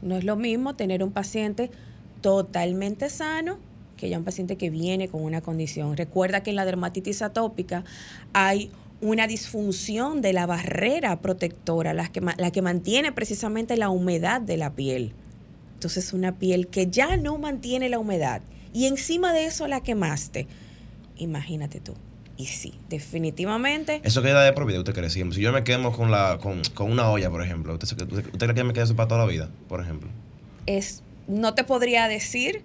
[0.00, 1.70] No es lo mismo tener un paciente
[2.20, 3.58] totalmente sano
[4.02, 5.96] que ya un paciente que viene con una condición.
[5.96, 7.84] Recuerda que en la dermatitis atópica
[8.32, 14.40] hay una disfunción de la barrera protectora, la que, la que mantiene precisamente la humedad
[14.40, 15.12] de la piel.
[15.74, 18.40] Entonces una piel que ya no mantiene la humedad
[18.72, 20.46] y encima de eso la quemaste.
[21.16, 21.94] Imagínate tú.
[22.36, 24.00] Y sí, definitivamente.
[24.04, 25.10] Eso queda de por vida, usted cree.
[25.10, 28.06] Si yo me quemo con, la, con, una olla, por ejemplo, ¿usted,
[28.38, 30.08] cree que me queda eso para toda la vida, por ejemplo?
[30.66, 32.62] Es, no te podría decir,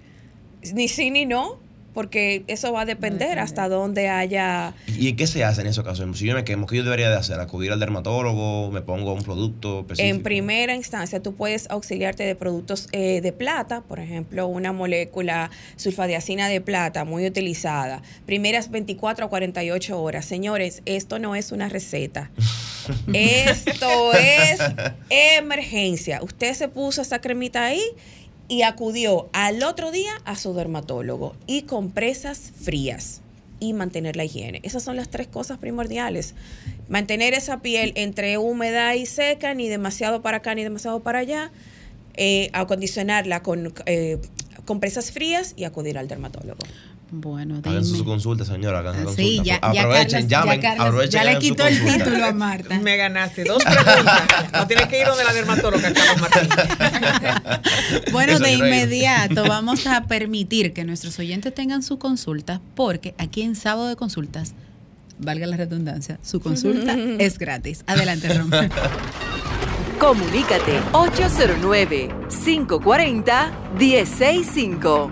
[0.73, 1.59] ni sí ni no,
[1.97, 4.75] porque eso va a depender hasta dónde haya...
[4.85, 6.15] ¿Y qué se hace en esos casos?
[6.15, 7.39] Si yo me quemo, ¿qué yo debería de hacer?
[7.39, 8.69] ¿Acudir al dermatólogo?
[8.69, 10.15] ¿Me pongo un producto específico?
[10.15, 15.49] En primera instancia, tú puedes auxiliarte de productos eh, de plata, por ejemplo, una molécula
[15.75, 18.03] sulfadiacina de plata muy utilizada.
[18.27, 20.23] Primeras 24 a 48 horas.
[20.23, 22.29] Señores, esto no es una receta.
[23.13, 24.59] esto es
[25.09, 26.21] emergencia.
[26.21, 27.81] Usted se puso esa cremita ahí
[28.47, 33.21] y acudió al otro día a su dermatólogo y compresas frías
[33.59, 34.61] y mantener la higiene.
[34.63, 36.35] Esas son las tres cosas primordiales.
[36.87, 41.51] Mantener esa piel entre húmeda y seca, ni demasiado para acá ni demasiado para allá.
[42.15, 44.19] Eh, acondicionarla con eh,
[44.65, 46.59] compresas frías y acudir al dermatólogo.
[47.09, 48.79] Bueno, Hagan su consulta, señora.
[48.79, 49.73] Hagan su sí, consulta.
[49.73, 51.11] Ya, aprovechen, ya llamen, aprovechen.
[51.11, 52.79] Ya le quitó el título a Marta.
[52.79, 54.23] Me ganaste dos preguntas.
[54.51, 56.49] no tienes que ir donde la dermatóloga, Carlos Martín.
[58.11, 63.55] bueno, de inmediato vamos a permitir que nuestros oyentes tengan su consulta, porque aquí en
[63.55, 64.53] Sábado de Consultas,
[65.17, 67.83] valga la redundancia, su consulta es gratis.
[67.87, 68.69] Adelante, Román.
[69.99, 75.11] Comunícate 809 540 1065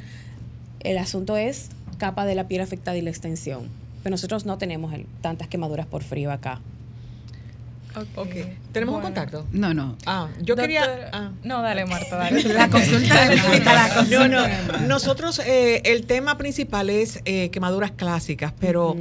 [0.80, 3.70] el asunto es capa de la piel afectada y la extensión.
[4.04, 6.60] Pero nosotros no tenemos tantas quemaduras por frío acá.
[8.16, 8.58] Okay.
[8.72, 9.46] ¿Tenemos un contacto?
[9.52, 9.98] No, no.
[10.06, 11.10] Ah, yo quería.
[11.14, 11.32] Ah.
[11.44, 12.44] No, dale, Marta, dale.
[12.54, 14.06] la consulta de Marta.
[14.10, 14.48] No, no.
[14.88, 18.96] Nosotros, eh, el tema principal es eh, quemaduras clásicas, pero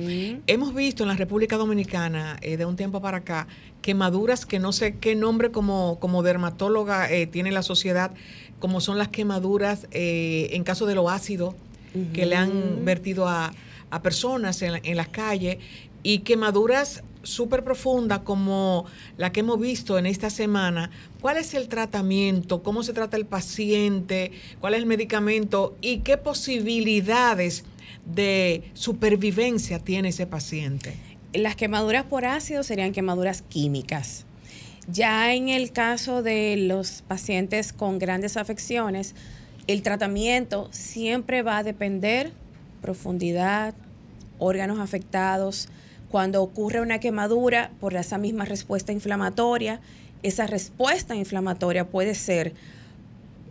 [0.46, 3.46] hemos visto en la República Dominicana, eh, de un tiempo para acá,
[3.80, 8.12] quemaduras que no sé qué nombre como, como dermatóloga tiene la sociedad,
[8.58, 11.54] como son las quemaduras en caso de lo ácido
[12.12, 13.52] que le han vertido a,
[13.90, 15.58] a personas en, en las calles
[16.02, 21.68] y quemaduras súper profunda como la que hemos visto en esta semana, ¿cuál es el
[21.68, 22.62] tratamiento?
[22.62, 24.32] ¿Cómo se trata el paciente?
[24.60, 25.76] ¿Cuál es el medicamento?
[25.80, 27.64] ¿Y qué posibilidades
[28.04, 30.94] de supervivencia tiene ese paciente?
[31.32, 34.26] Las quemaduras por ácido serían quemaduras químicas.
[34.88, 39.14] Ya en el caso de los pacientes con grandes afecciones,
[39.68, 42.32] el tratamiento siempre va a depender
[42.80, 43.74] profundidad,
[44.38, 45.68] órganos afectados,
[46.12, 49.80] Cuando ocurre una quemadura por esa misma respuesta inflamatoria,
[50.22, 52.52] esa respuesta inflamatoria puede ser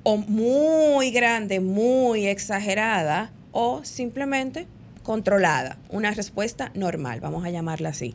[0.03, 4.68] o muy grande, muy exagerada, o simplemente
[5.01, 8.14] controlada, una respuesta normal, vamos a llamarla así.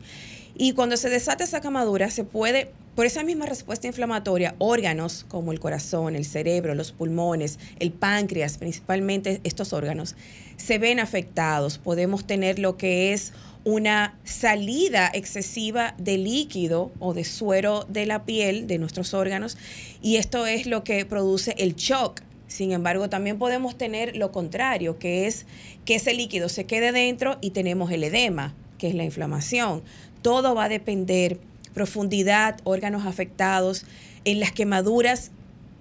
[0.55, 5.51] Y cuando se desata esa quemadura, se puede, por esa misma respuesta inflamatoria, órganos como
[5.51, 10.15] el corazón, el cerebro, los pulmones, el páncreas, principalmente estos órganos,
[10.55, 11.77] se ven afectados.
[11.77, 13.33] Podemos tener lo que es
[13.63, 19.59] una salida excesiva de líquido o de suero de la piel de nuestros órganos
[20.01, 22.21] y esto es lo que produce el shock.
[22.47, 25.45] Sin embargo, también podemos tener lo contrario, que es
[25.85, 29.83] que ese líquido se quede dentro y tenemos el edema, que es la inflamación.
[30.23, 31.39] Todo va a depender,
[31.77, 33.85] profundidad, órganos afectados,
[34.25, 35.29] en las quemaduras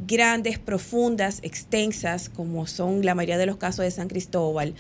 [0.07, 4.75] grandes, profundas, extensas, como son la mayoría de los casos de San Cristóbal,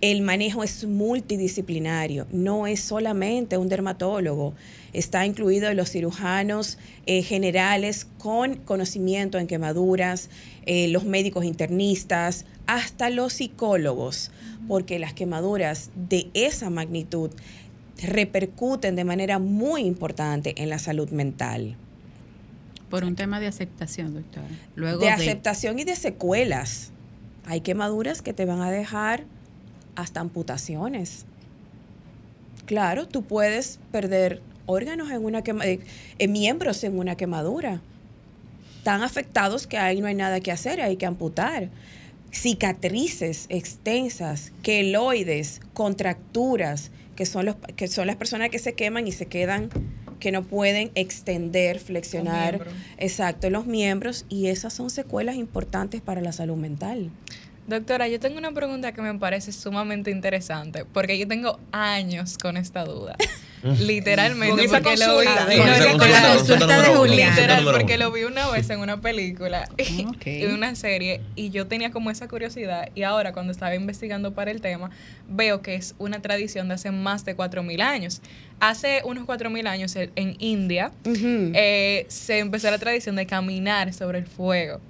[0.00, 4.54] el manejo es multidisciplinario, no es solamente un dermatólogo,
[4.92, 10.30] está incluido los cirujanos eh, generales con conocimiento en quemaduras,
[10.66, 14.30] eh, los médicos internistas, hasta los psicólogos,
[14.68, 17.32] porque las quemaduras de esa magnitud
[18.02, 21.76] repercuten de manera muy importante en la salud mental.
[22.88, 24.48] Por un tema de aceptación, doctora.
[24.74, 26.90] Luego de, aceptación y de secuelas.
[27.46, 29.24] Hay quemaduras que te van a dejar
[29.94, 31.24] hasta amputaciones.
[32.66, 35.80] Claro, tú puedes perder órganos en una quema, eh,
[36.28, 37.80] miembros en una quemadura.
[38.82, 41.70] Tan afectados que ahí no hay nada que hacer, hay que amputar
[42.32, 46.90] cicatrices extensas, queloides, contracturas,
[47.20, 49.68] que son, los, que son las personas que se queman y se quedan,
[50.20, 52.66] que no pueden extender, flexionar,
[52.96, 57.10] exacto, los miembros, y esas son secuelas importantes para la salud mental.
[57.66, 62.56] Doctora, yo tengo una pregunta que me parece sumamente interesante, porque yo tengo años con
[62.56, 63.16] esta duda.
[63.80, 65.26] Literalmente, porque lo vi.
[67.16, 71.66] Literal, porque lo vi una vez en una película y en una serie y yo
[71.66, 74.90] tenía como esa curiosidad y ahora cuando estaba investigando para el tema
[75.28, 78.20] veo que es una tradición de hace más de 4.000 años.
[78.60, 84.26] Hace unos 4.000 años en India eh, se empezó la tradición de caminar sobre el
[84.26, 84.80] fuego.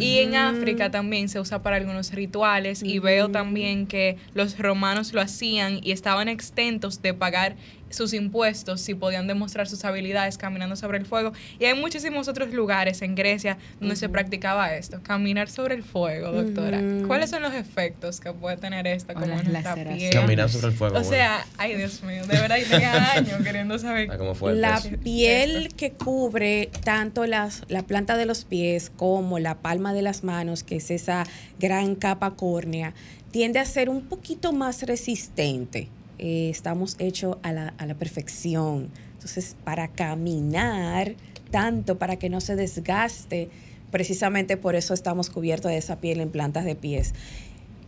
[0.00, 5.12] Y en África también se usa para algunos rituales y veo también que los romanos
[5.12, 7.56] lo hacían y estaban exentos de pagar
[7.92, 11.32] sus impuestos si podían demostrar sus habilidades caminando sobre el fuego.
[11.58, 16.32] Y hay muchísimos otros lugares en Grecia donde se practicaba esto, caminar sobre el fuego,
[16.32, 16.80] doctora.
[17.06, 20.12] ¿Cuáles son los efectos que puede tener esto como en nuestra piel?
[20.12, 20.98] Caminar sobre el fuego.
[20.98, 24.10] O sea, ay Dios mío, de verdad, y tenía años queriendo saber.
[24.10, 29.38] Ah, ¿Cómo fue la piel que cubre tanto las, la planta de los pies como
[29.38, 31.24] la palma de las manos, que es esa
[31.58, 32.94] gran capa córnea,
[33.30, 35.88] tiende a ser un poquito más resistente
[36.18, 38.90] eh, estamos hechos a la, a la perfección.
[39.14, 41.14] Entonces, para caminar
[41.50, 43.48] tanto, para que no se desgaste,
[43.90, 47.14] precisamente por eso estamos cubiertos de esa piel en plantas de pies.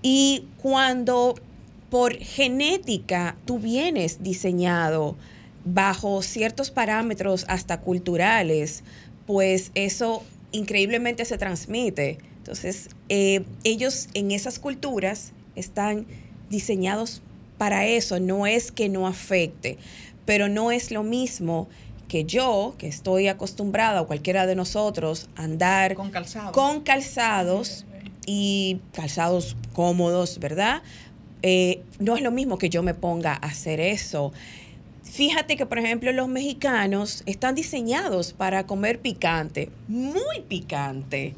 [0.03, 1.35] Y cuando
[1.91, 5.16] por genética tú vienes diseñado
[5.64, 8.85] bajo ciertos parámetros hasta culturales,
[9.27, 10.22] pues eso
[10.53, 12.18] increíblemente se transmite.
[12.39, 16.07] Entonces, eh, ellos en esas culturas están
[16.51, 17.22] diseñados
[17.59, 19.78] para eso, no es que no afecte,
[20.24, 21.68] pero no es lo mismo
[22.09, 27.86] que yo, que estoy acostumbrada, o cualquiera de nosotros, andar con calzados, con calzados
[28.26, 30.82] y calzados cómodos, ¿verdad?
[31.42, 34.32] Eh, no es lo mismo que yo me ponga a hacer eso.
[35.02, 41.34] Fíjate que, por ejemplo, los mexicanos están diseñados para comer picante, muy picante.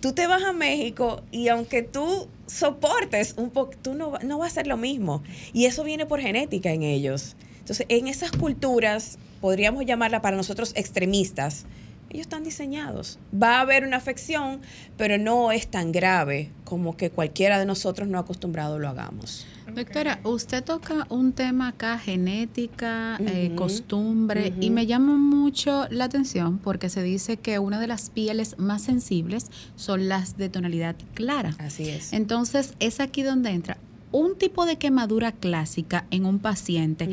[0.00, 4.46] Tú te vas a México y aunque tú soportes un poco, tú no, no va
[4.46, 5.22] a ser lo mismo.
[5.52, 7.36] Y eso viene por genética en ellos.
[7.58, 11.66] Entonces, en esas culturas, podríamos llamarla para nosotros extremistas,
[12.10, 13.18] ellos están diseñados.
[13.34, 14.60] Va a haber una afección,
[14.96, 19.46] pero no es tan grave como que cualquiera de nosotros no acostumbrado lo hagamos.
[19.74, 26.58] Doctora, usted toca un tema acá, genética, eh, costumbre, y me llama mucho la atención
[26.58, 29.46] porque se dice que una de las pieles más sensibles
[29.76, 31.54] son las de tonalidad clara.
[31.58, 32.14] Así es.
[32.14, 33.76] Entonces, es aquí donde entra
[34.10, 37.10] un tipo de quemadura clásica en un paciente.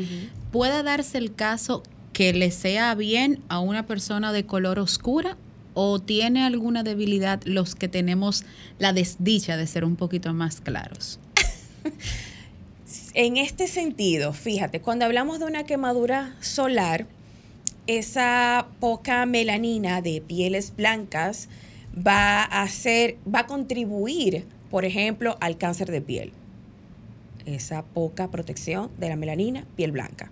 [0.50, 1.82] Puede darse el caso
[2.16, 5.36] que le sea bien a una persona de color oscura
[5.74, 8.46] o tiene alguna debilidad los que tenemos
[8.78, 11.20] la desdicha de ser un poquito más claros?
[13.12, 17.06] en este sentido, fíjate, cuando hablamos de una quemadura solar,
[17.86, 21.50] esa poca melanina de pieles blancas
[21.94, 26.32] va a va a contribuir, por ejemplo, al cáncer de piel.
[27.44, 30.30] Esa poca protección de la melanina, piel blanca.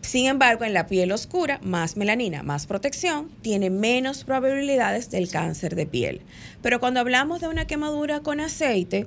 [0.00, 5.74] Sin embargo, en la piel oscura, más melanina, más protección, tiene menos probabilidades del cáncer
[5.74, 6.22] de piel.
[6.62, 9.06] Pero cuando hablamos de una quemadura con aceite,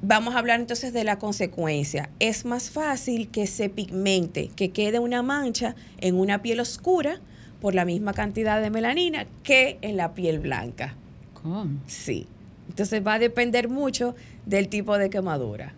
[0.00, 2.10] vamos a hablar entonces de la consecuencia.
[2.18, 7.20] Es más fácil que se pigmente, que quede una mancha en una piel oscura
[7.60, 10.96] por la misma cantidad de melanina que en la piel blanca.
[11.34, 11.80] ¿Cómo?
[11.86, 12.26] Sí.
[12.68, 14.14] Entonces va a depender mucho
[14.46, 15.74] del tipo de quemadura.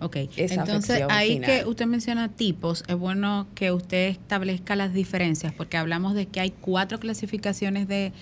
[0.00, 5.76] Ok, entonces ahí que usted menciona tipos, es bueno que usted establezca las diferencias, porque
[5.76, 8.12] hablamos de que hay cuatro clasificaciones de,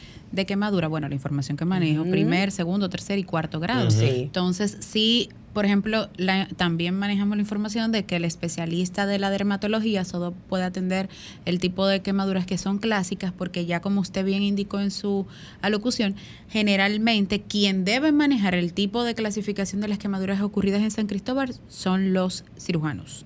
[0.47, 3.89] quemadura, bueno, la información que manejo, primer, segundo, tercer y cuarto grado.
[4.01, 6.11] Entonces, sí por ejemplo,
[6.59, 11.09] también manejamos la información de que el especialista de la dermatología solo puede atender
[11.47, 15.27] el tipo de quemaduras que son clásicas, porque ya como usted bien indicó en su
[15.63, 16.15] alocución,
[16.51, 21.55] generalmente quien debe manejar el tipo de clasificación de las quemaduras ocurridas en San Cristóbal
[21.69, 23.25] son los cirujanos.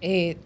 [0.00, 0.38] Eh,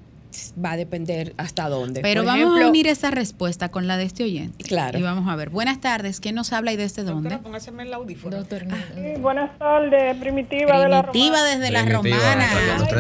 [0.63, 2.01] va a depender hasta dónde.
[2.01, 4.65] Pero vamos a unir esa respuesta con la de este oyente.
[4.65, 4.99] Claro.
[4.99, 5.51] Y vamos a ver.
[5.51, 6.21] Buenas tardes.
[6.21, 7.39] ¿Quién nos habla y desde dónde?
[7.83, 8.45] el audífono.
[8.45, 12.49] sí, buenas tardes, Primitiva, de la Primitiva desde la Romana.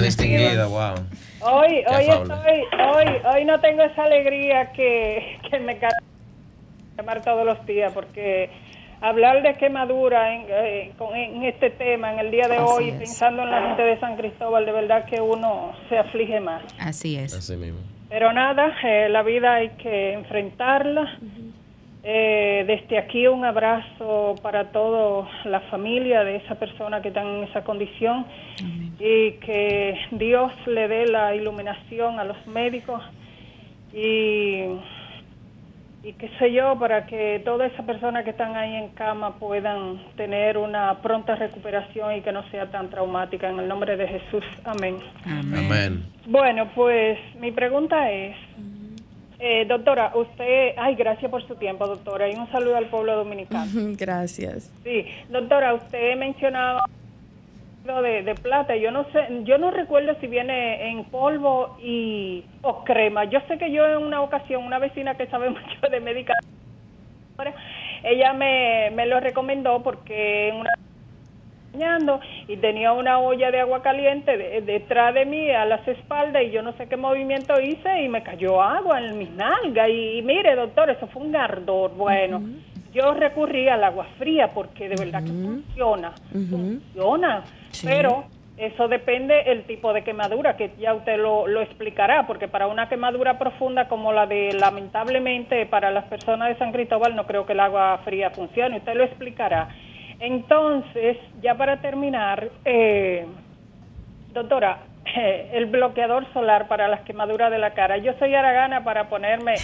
[0.02, 0.94] Distinguida, wow.
[1.40, 2.60] Hoy, hoy estoy,
[2.94, 5.78] hoy, hoy no tengo esa alegría que, que me
[6.96, 8.50] llamar todos los días porque
[9.02, 13.50] hablar de quemadura en, eh, en, este tema, en el día de hoy, pensando en
[13.50, 16.62] la gente de San Cristóbal, de verdad que uno se aflige más.
[16.78, 17.34] Así es.
[17.34, 17.80] Así mismo.
[18.08, 21.18] Pero nada, eh, la vida hay que enfrentarla.
[22.04, 27.44] Eh, desde aquí un abrazo para toda la familia de esa persona que está en
[27.44, 28.26] esa condición
[28.98, 33.00] y que Dios le dé la iluminación a los médicos
[33.92, 34.64] y
[36.04, 40.00] y qué sé yo, para que todas esas personas que están ahí en cama puedan
[40.16, 43.48] tener una pronta recuperación y que no sea tan traumática.
[43.48, 44.44] En el nombre de Jesús.
[44.64, 44.98] Amén.
[45.24, 46.04] Amén.
[46.26, 48.36] Bueno, pues mi pregunta es,
[49.38, 53.70] eh, doctora, usted, ay, gracias por su tiempo, doctora, y un saludo al pueblo dominicano.
[53.96, 54.72] gracias.
[54.82, 56.84] Sí, doctora, usted mencionaba
[57.84, 58.76] de, de, plata.
[58.76, 63.24] Yo no sé, yo no recuerdo si viene en polvo y o crema.
[63.24, 66.42] Yo sé que yo en una ocasión una vecina que sabe mucho de medicamentos,
[68.04, 70.70] ella me, me lo recomendó porque en una
[72.48, 76.60] y tenía una olla de agua caliente detrás de mí a las espaldas y yo
[76.60, 79.88] no sé qué movimiento hice y me cayó agua en mis nalgas.
[79.88, 81.94] Y, mire doctor eso fue un ardor.
[81.96, 82.42] Bueno
[82.92, 87.42] yo recurrí al agua fría porque de verdad que funciona funciona
[87.84, 88.24] pero
[88.56, 92.88] eso depende el tipo de quemadura, que ya usted lo, lo explicará, porque para una
[92.88, 97.54] quemadura profunda como la de, lamentablemente, para las personas de San Cristóbal, no creo que
[97.54, 99.68] el agua fría funcione, usted lo explicará.
[100.20, 103.26] Entonces, ya para terminar, eh,
[104.32, 104.78] doctora,
[105.16, 107.98] el bloqueador solar para las quemaduras de la cara.
[107.98, 109.54] Yo soy aragana para ponerme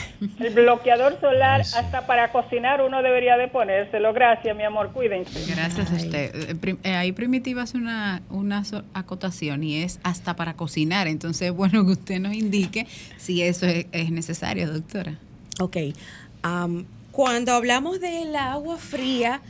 [0.40, 4.12] el bloqueador solar, hasta para cocinar uno debería de ponérselo.
[4.12, 5.52] Gracias, mi amor, cuídense.
[5.54, 6.34] Gracias a usted.
[6.34, 8.62] Eh, eh, ahí Primitiva hace una, una
[8.94, 11.06] acotación y es hasta para cocinar.
[11.06, 12.86] Entonces, bueno, que usted nos indique
[13.16, 15.14] si eso es, necesario, doctora.
[15.60, 15.76] Ok.
[17.12, 19.40] cuando hablamos del agua fría,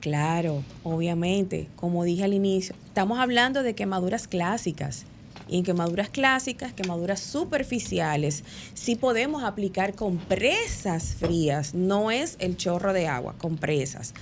[0.00, 5.06] Claro, obviamente, como dije al inicio, estamos hablando de quemaduras clásicas.
[5.48, 12.92] Y en quemaduras clásicas, quemaduras superficiales, sí podemos aplicar compresas frías, no es el chorro
[12.92, 14.14] de agua, compresas.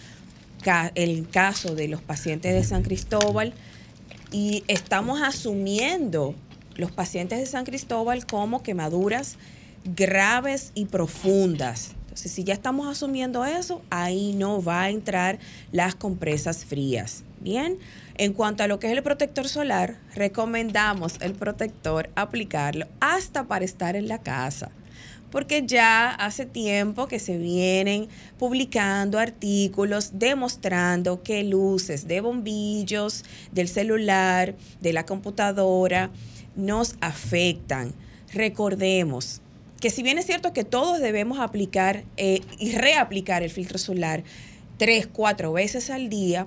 [0.94, 3.54] El caso de los pacientes de San Cristóbal,
[4.32, 6.34] y estamos asumiendo
[6.76, 9.36] los pacientes de San Cristóbal como quemaduras
[9.84, 11.92] graves y profundas.
[12.02, 15.38] Entonces, si ya estamos asumiendo eso, ahí no va a entrar
[15.72, 17.24] las compresas frías.
[17.40, 17.78] Bien,
[18.16, 23.64] en cuanto a lo que es el protector solar, recomendamos el protector aplicarlo hasta para
[23.64, 24.70] estar en la casa
[25.30, 33.68] porque ya hace tiempo que se vienen publicando artículos demostrando que luces de bombillos, del
[33.68, 36.10] celular, de la computadora,
[36.56, 37.94] nos afectan.
[38.32, 39.40] Recordemos
[39.80, 44.24] que si bien es cierto que todos debemos aplicar eh, y reaplicar el filtro solar
[44.76, 46.46] tres, cuatro veces al día,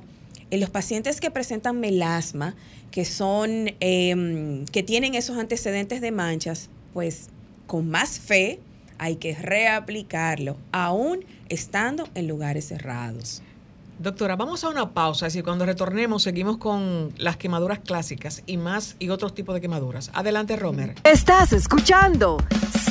[0.54, 2.54] en los pacientes que presentan melasma,
[2.92, 7.30] que son, em, que tienen esos antecedentes de manchas, pues
[7.66, 8.60] con más fe
[9.00, 13.42] hay que reaplicarlo, aún estando en lugares cerrados.
[13.98, 18.96] Doctora, vamos a una pausa, y cuando retornemos seguimos con las quemaduras clásicas y más
[19.00, 20.12] y otros tipos de quemaduras.
[20.14, 20.94] Adelante, Romer.
[21.04, 22.38] Estás escuchando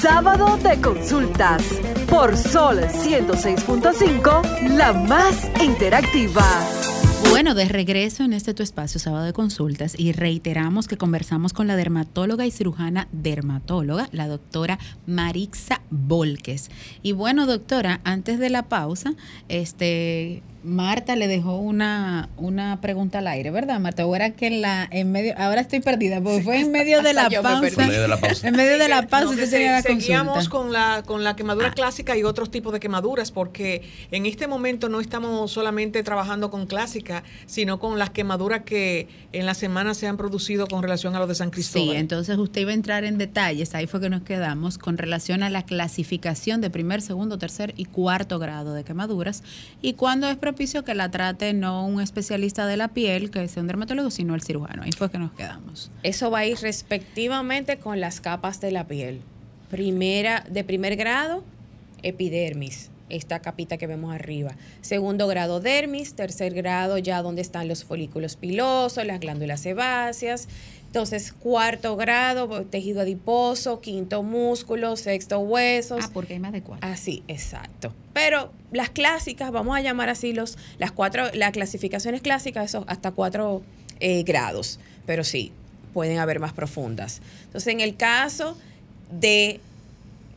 [0.00, 1.62] Sábado de Consultas
[2.10, 7.01] por Sol 106.5, la más interactiva.
[7.32, 11.66] Bueno, de regreso en este tu espacio sábado de consultas y reiteramos que conversamos con
[11.66, 16.70] la dermatóloga y cirujana dermatóloga, la doctora Marixa Volques.
[17.02, 19.14] Y bueno, doctora, antes de la pausa,
[19.48, 24.04] este Marta le dejó una, una pregunta al aire, ¿verdad, Marta?
[24.04, 27.28] Ahora que en la en medio, ahora estoy perdida, porque fue en medio de la,
[27.28, 28.48] pausa, en medio de la pausa.
[28.48, 31.74] En medio de la pausa, no, seguíamos con la con la quemadura ah.
[31.74, 36.66] clásica y otros tipos de quemaduras, porque en este momento no estamos solamente trabajando con
[36.66, 41.18] clásica, sino con las quemaduras que en la semana se han producido con relación a
[41.18, 41.90] los de San Cristóbal.
[41.90, 45.42] Sí, entonces usted iba a entrar en detalles, ahí fue que nos quedamos con relación
[45.42, 49.42] a la clasificación de primer, segundo, tercer y cuarto grado de quemaduras
[49.80, 53.66] y cuando es que la trate no un especialista de la piel, que sea un
[53.66, 54.82] dermatólogo, sino el cirujano.
[54.82, 55.90] Ahí fue que nos quedamos.
[56.02, 59.20] Eso va a ir respectivamente con las capas de la piel.
[59.70, 61.44] Primera, de primer grado,
[62.02, 64.56] epidermis esta capita que vemos arriba.
[64.80, 70.48] Segundo grado dermis, tercer grado ya donde están los folículos pilosos, las glándulas sebáceas.
[70.92, 76.04] Entonces, cuarto grado, tejido adiposo, quinto músculo, sexto huesos.
[76.04, 76.86] Ah, porque hay más de cuatro.
[76.86, 77.94] Así, exacto.
[78.12, 83.10] Pero las clásicas, vamos a llamar así los, las cuatro, las clasificaciones clásicas, eso hasta
[83.12, 83.62] cuatro
[84.00, 84.80] eh, grados.
[85.06, 85.50] Pero sí,
[85.94, 87.22] pueden haber más profundas.
[87.44, 88.58] Entonces, en el caso
[89.10, 89.60] de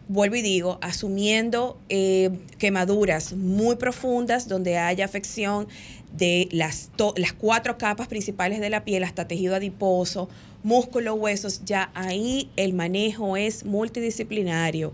[0.08, 5.68] vuelvo y digo, asumiendo eh, quemaduras muy profundas donde haya afección
[6.14, 10.30] de las, las cuatro capas principales de la piel hasta tejido adiposo,
[10.64, 14.94] músculo, huesos, ya ahí el manejo es multidisciplinario.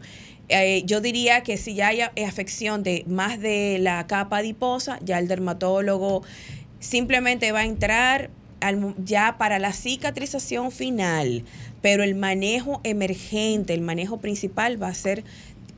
[0.49, 5.17] Eh, yo diría que si ya hay afección de más de la capa adiposa, ya
[5.17, 6.23] el dermatólogo
[6.79, 8.31] simplemente va a entrar
[9.03, 11.43] ya para la cicatrización final,
[11.81, 15.23] pero el manejo emergente, el manejo principal va a ser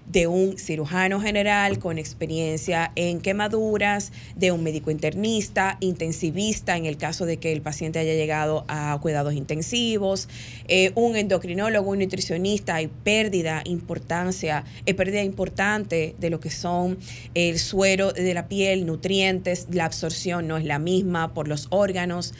[0.06, 6.98] de un cirujano general con experiencia en quemaduras, de un médico internista, intensivista en el
[6.98, 10.28] caso de que el paciente haya llegado a cuidados intensivos,
[10.68, 16.98] eh, un endocrinólogo, un nutricionista, hay pérdida, importancia, eh, pérdida importante de lo que son
[17.34, 22.34] el suero de la piel, nutrientes, la absorción no es la misma por los órganos,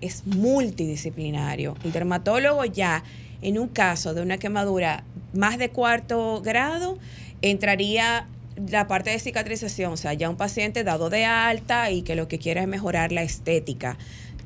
[0.00, 1.76] es multidisciplinario.
[1.84, 3.04] El dermatólogo ya
[3.42, 6.98] en un caso de una quemadura más de cuarto grado,
[7.42, 8.26] entraría
[8.70, 12.28] la parte de cicatrización, o sea, ya un paciente dado de alta y que lo
[12.28, 13.98] que quiere es mejorar la estética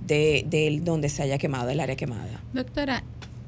[0.07, 2.41] de, donde se haya quemado, el área quemada.
[2.53, 3.03] Doctora,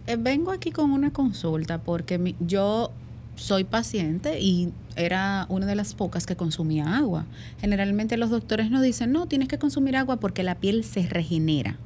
[0.07, 2.93] eh, vengo aquí con una consulta porque yo
[3.41, 7.25] soy paciente y era una de las pocas que consumía agua.
[7.61, 11.79] Generalmente los doctores nos dicen, no, tienes que consumir agua porque la piel se regenera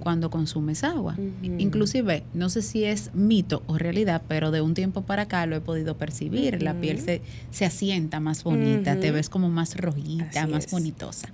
[0.00, 1.16] cuando consumes agua.
[1.58, 5.54] Inclusive, no sé si es mito o realidad, pero de un tiempo para acá lo
[5.54, 6.60] he podido percibir.
[6.62, 11.28] La piel se, se asienta más bonita, te ves como más rojita, más bonitosa.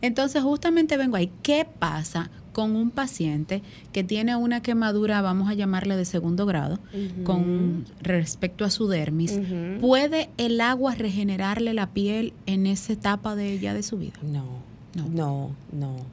[0.00, 1.30] Entonces, justamente vengo ahí.
[1.42, 3.60] ¿Qué pasa con un paciente
[3.92, 6.78] que tiene una quemadura, vamos a llamarle de segundo grado,
[7.22, 9.38] con respecto a su dermis,
[9.78, 14.14] ¿puede el agua regenerarle la piel en esa etapa de ella de su vida?
[14.22, 14.64] No.
[14.94, 16.06] No, no,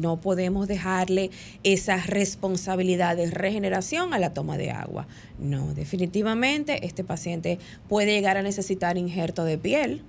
[0.00, 0.16] no.
[0.22, 1.30] podemos dejarle
[1.62, 5.06] esa responsabilidad de regeneración a la toma de agua.
[5.38, 7.58] No, definitivamente este paciente
[7.90, 10.00] puede llegar a necesitar injerto de piel,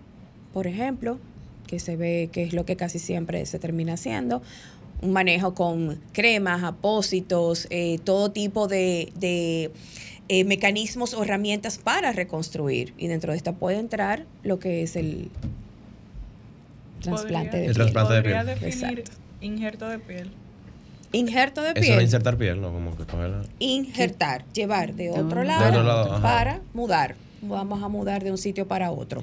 [0.54, 1.20] por ejemplo,
[1.68, 4.42] que se ve que es lo que casi siempre se termina haciendo,
[5.04, 9.72] un manejo con cremas, apósitos, eh, todo tipo de,
[10.30, 12.94] eh, mecanismos o herramientas para reconstruir.
[12.98, 15.30] Y dentro de esta puede entrar lo que es el
[17.02, 17.76] trasplante de piel.
[17.76, 18.46] trasplante de piel.
[18.46, 19.04] Definir
[19.42, 20.32] injerto de piel.
[21.12, 21.86] Injerto de piel.
[21.86, 22.72] Eso es insertar piel, ¿no?
[22.72, 23.04] Como que
[23.60, 27.16] Injertar, llevar de otro lado, para mudar.
[27.42, 29.22] Vamos a mudar de un sitio para otro.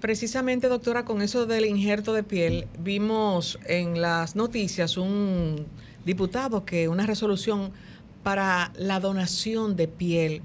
[0.00, 5.66] Precisamente, doctora, con eso del injerto de piel, vimos en las noticias un
[6.04, 7.72] diputado que una resolución
[8.22, 10.42] para la donación de piel.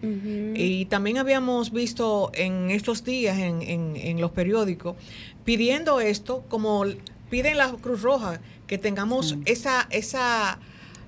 [0.56, 4.96] Y también habíamos visto en estos días en, en, los periódicos
[5.44, 6.86] pidiendo esto, como
[7.30, 10.60] piden la Cruz Roja, que tengamos esa, esa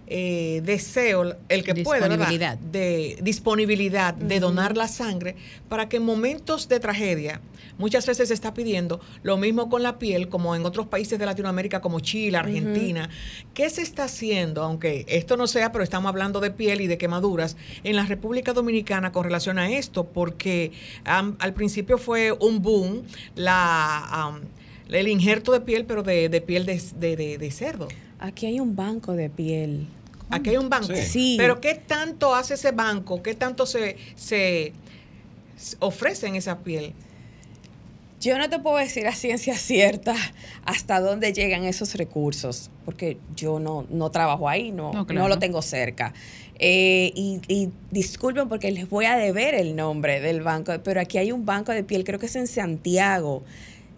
[0.08, 5.36] eh, deseo, el que pueda, de disponibilidad de donar la sangre
[5.68, 7.42] para que en momentos de tragedia,
[7.78, 11.26] muchas veces se está pidiendo lo mismo con la piel como en otros países de
[11.26, 13.10] Latinoamérica como Chile, Argentina.
[13.54, 16.98] ¿Qué se está haciendo, aunque esto no sea, pero estamos hablando de piel y de
[16.98, 20.06] quemaduras, en la República Dominicana con relación a esto?
[20.06, 20.72] Porque
[21.04, 23.04] al principio fue un boom
[23.36, 24.40] la...
[24.90, 27.88] el injerto de piel, pero de, piel de, de cerdo.
[28.20, 29.88] Aquí hay un banco de piel.
[30.30, 30.94] Aquí hay un banco.
[30.96, 31.36] Sí.
[31.38, 33.22] Pero ¿qué tanto hace ese banco?
[33.22, 34.74] ¿Qué tanto se, se
[35.80, 36.94] ofrece en esa piel?
[38.26, 40.16] Yo no te puedo decir a ciencia cierta
[40.66, 45.62] hasta dónde llegan esos recursos, porque yo no, no trabajo ahí, no, no, lo tengo
[45.62, 46.12] cerca.
[46.58, 51.32] Eh, y, disculpen porque les voy a deber el nombre del banco, pero aquí hay
[51.32, 53.44] un banco de piel, creo que es en Santiago,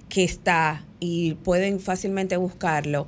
[0.10, 3.08] que está y pueden fácilmente buscarlo.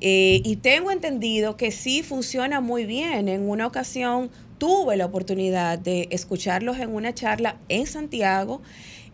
[0.00, 3.28] Eh, y tengo entendido que sí funciona muy bien.
[3.28, 8.62] En una ocasión tuve la oportunidad de escucharlos en una charla en Santiago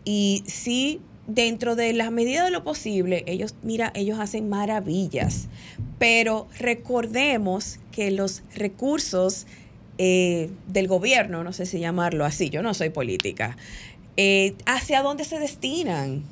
[0.05, 5.49] y sí dentro de las medidas de lo posible, ellos, mira, ellos hacen maravillas,
[5.99, 9.45] pero recordemos que los recursos
[9.97, 13.57] eh, del gobierno, no sé si llamarlo así, yo no soy política,
[14.15, 16.23] eh, ¿hacia dónde se destinan?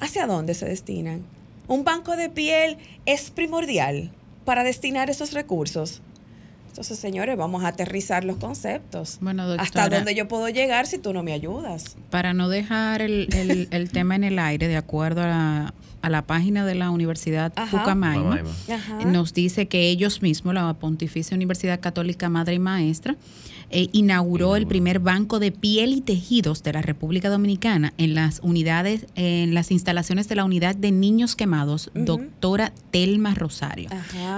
[0.00, 1.22] ¿Hacia dónde se destinan?
[1.70, 4.10] Un banco de piel es primordial
[4.44, 6.02] para destinar esos recursos.
[6.66, 9.18] Entonces, señores, vamos a aterrizar los conceptos.
[9.20, 11.96] Bueno, ¿Hasta dónde yo puedo llegar si tú no me ayudas?
[12.10, 16.74] Para no dejar el, el, tema en el aire, de acuerdo a la, página de
[16.74, 18.42] la Universidad Pucamaima,
[19.06, 23.14] nos dice que ellos mismos, la Pontificia Universidad Católica Madre y Maestra,
[23.70, 28.40] eh, inauguró el primer banco de piel y tejidos de la República Dominicana en las
[28.42, 33.88] unidades, en las instalaciones de la unidad de niños quemados, doctora Telma Rosario.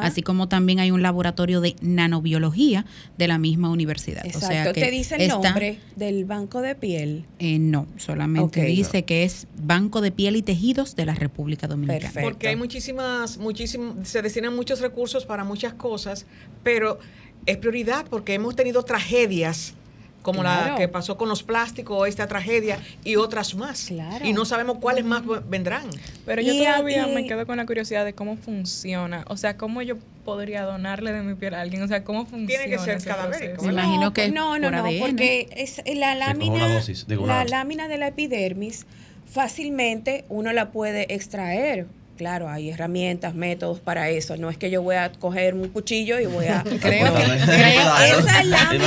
[0.03, 2.85] Así como también hay un laboratorio de nanobiología
[3.17, 4.25] de la misma universidad.
[4.27, 4.73] Exacto.
[4.75, 7.25] ¿Te dice el nombre del banco de piel?
[7.39, 12.21] Eh, no, solamente dice que es Banco de Piel y Tejidos de la República Dominicana.
[12.21, 16.27] Porque hay muchísimas, muchísimas, se destinan muchos recursos para muchas cosas,
[16.63, 16.99] pero
[17.47, 19.75] es prioridad porque hemos tenido tragedias
[20.23, 23.91] como la que pasó con los plásticos, esta tragedia y otras más.
[24.23, 25.89] Y no sabemos cuáles más vendrán.
[26.25, 29.25] Pero yo todavía me quedo con la curiosidad de cómo funciona.
[29.29, 31.83] O sea, cómo yo podría donarle de mi piel a alguien.
[31.83, 32.47] O sea, cómo funciona.
[32.47, 33.65] Tiene que ser cadavérico.
[33.65, 34.31] Me imagino que.
[34.31, 36.81] No, no, no, porque es la lámina,
[37.27, 38.87] la lámina de la epidermis
[39.27, 41.87] fácilmente uno la puede extraer
[42.23, 44.37] Claro, hay herramientas, métodos para eso.
[44.37, 46.63] No es que yo voy a coger un cuchillo y voy a.
[46.81, 48.87] creo que, esa lámina,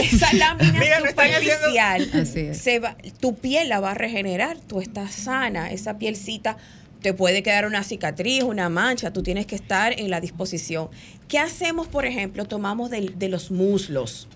[0.00, 4.56] esa lámina superficial, se va, tu piel la va a regenerar.
[4.58, 5.70] Tú estás sana.
[5.70, 6.56] Esa pielcita
[7.02, 9.12] te puede quedar una cicatriz, una mancha.
[9.12, 10.88] Tú tienes que estar en la disposición.
[11.28, 12.46] ¿Qué hacemos, por ejemplo?
[12.46, 14.26] Tomamos de, de los muslos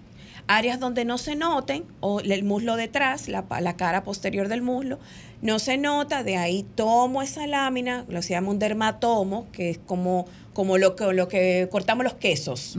[0.47, 4.99] áreas donde no se noten, o el muslo detrás, la, la, cara posterior del muslo,
[5.40, 9.78] no se nota, de ahí tomo esa lámina, lo se llama un dermatomo, que es
[9.78, 12.76] como, como lo, que, lo que cortamos los quesos.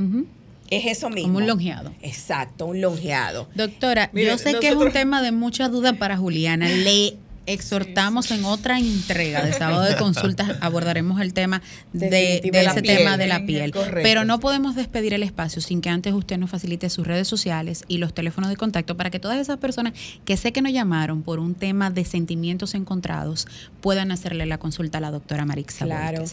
[0.69, 1.33] Es eso mismo.
[1.33, 1.93] Como un longeado.
[2.01, 3.47] Exacto, un longeado.
[3.53, 6.67] Doctora, yo sé que es un tema de mucha duda para Juliana.
[6.67, 13.17] Le exhortamos en otra entrega de sábado de consultas abordaremos el tema de, ese tema
[13.17, 13.73] de la piel.
[13.93, 17.83] Pero no podemos despedir el espacio sin que antes usted nos facilite sus redes sociales
[17.87, 19.93] y los teléfonos de contacto para que todas esas personas
[20.25, 23.47] que sé que nos llamaron por un tema de sentimientos encontrados
[23.81, 25.85] puedan hacerle la consulta a la doctora Marixa.
[25.85, 26.23] Claro.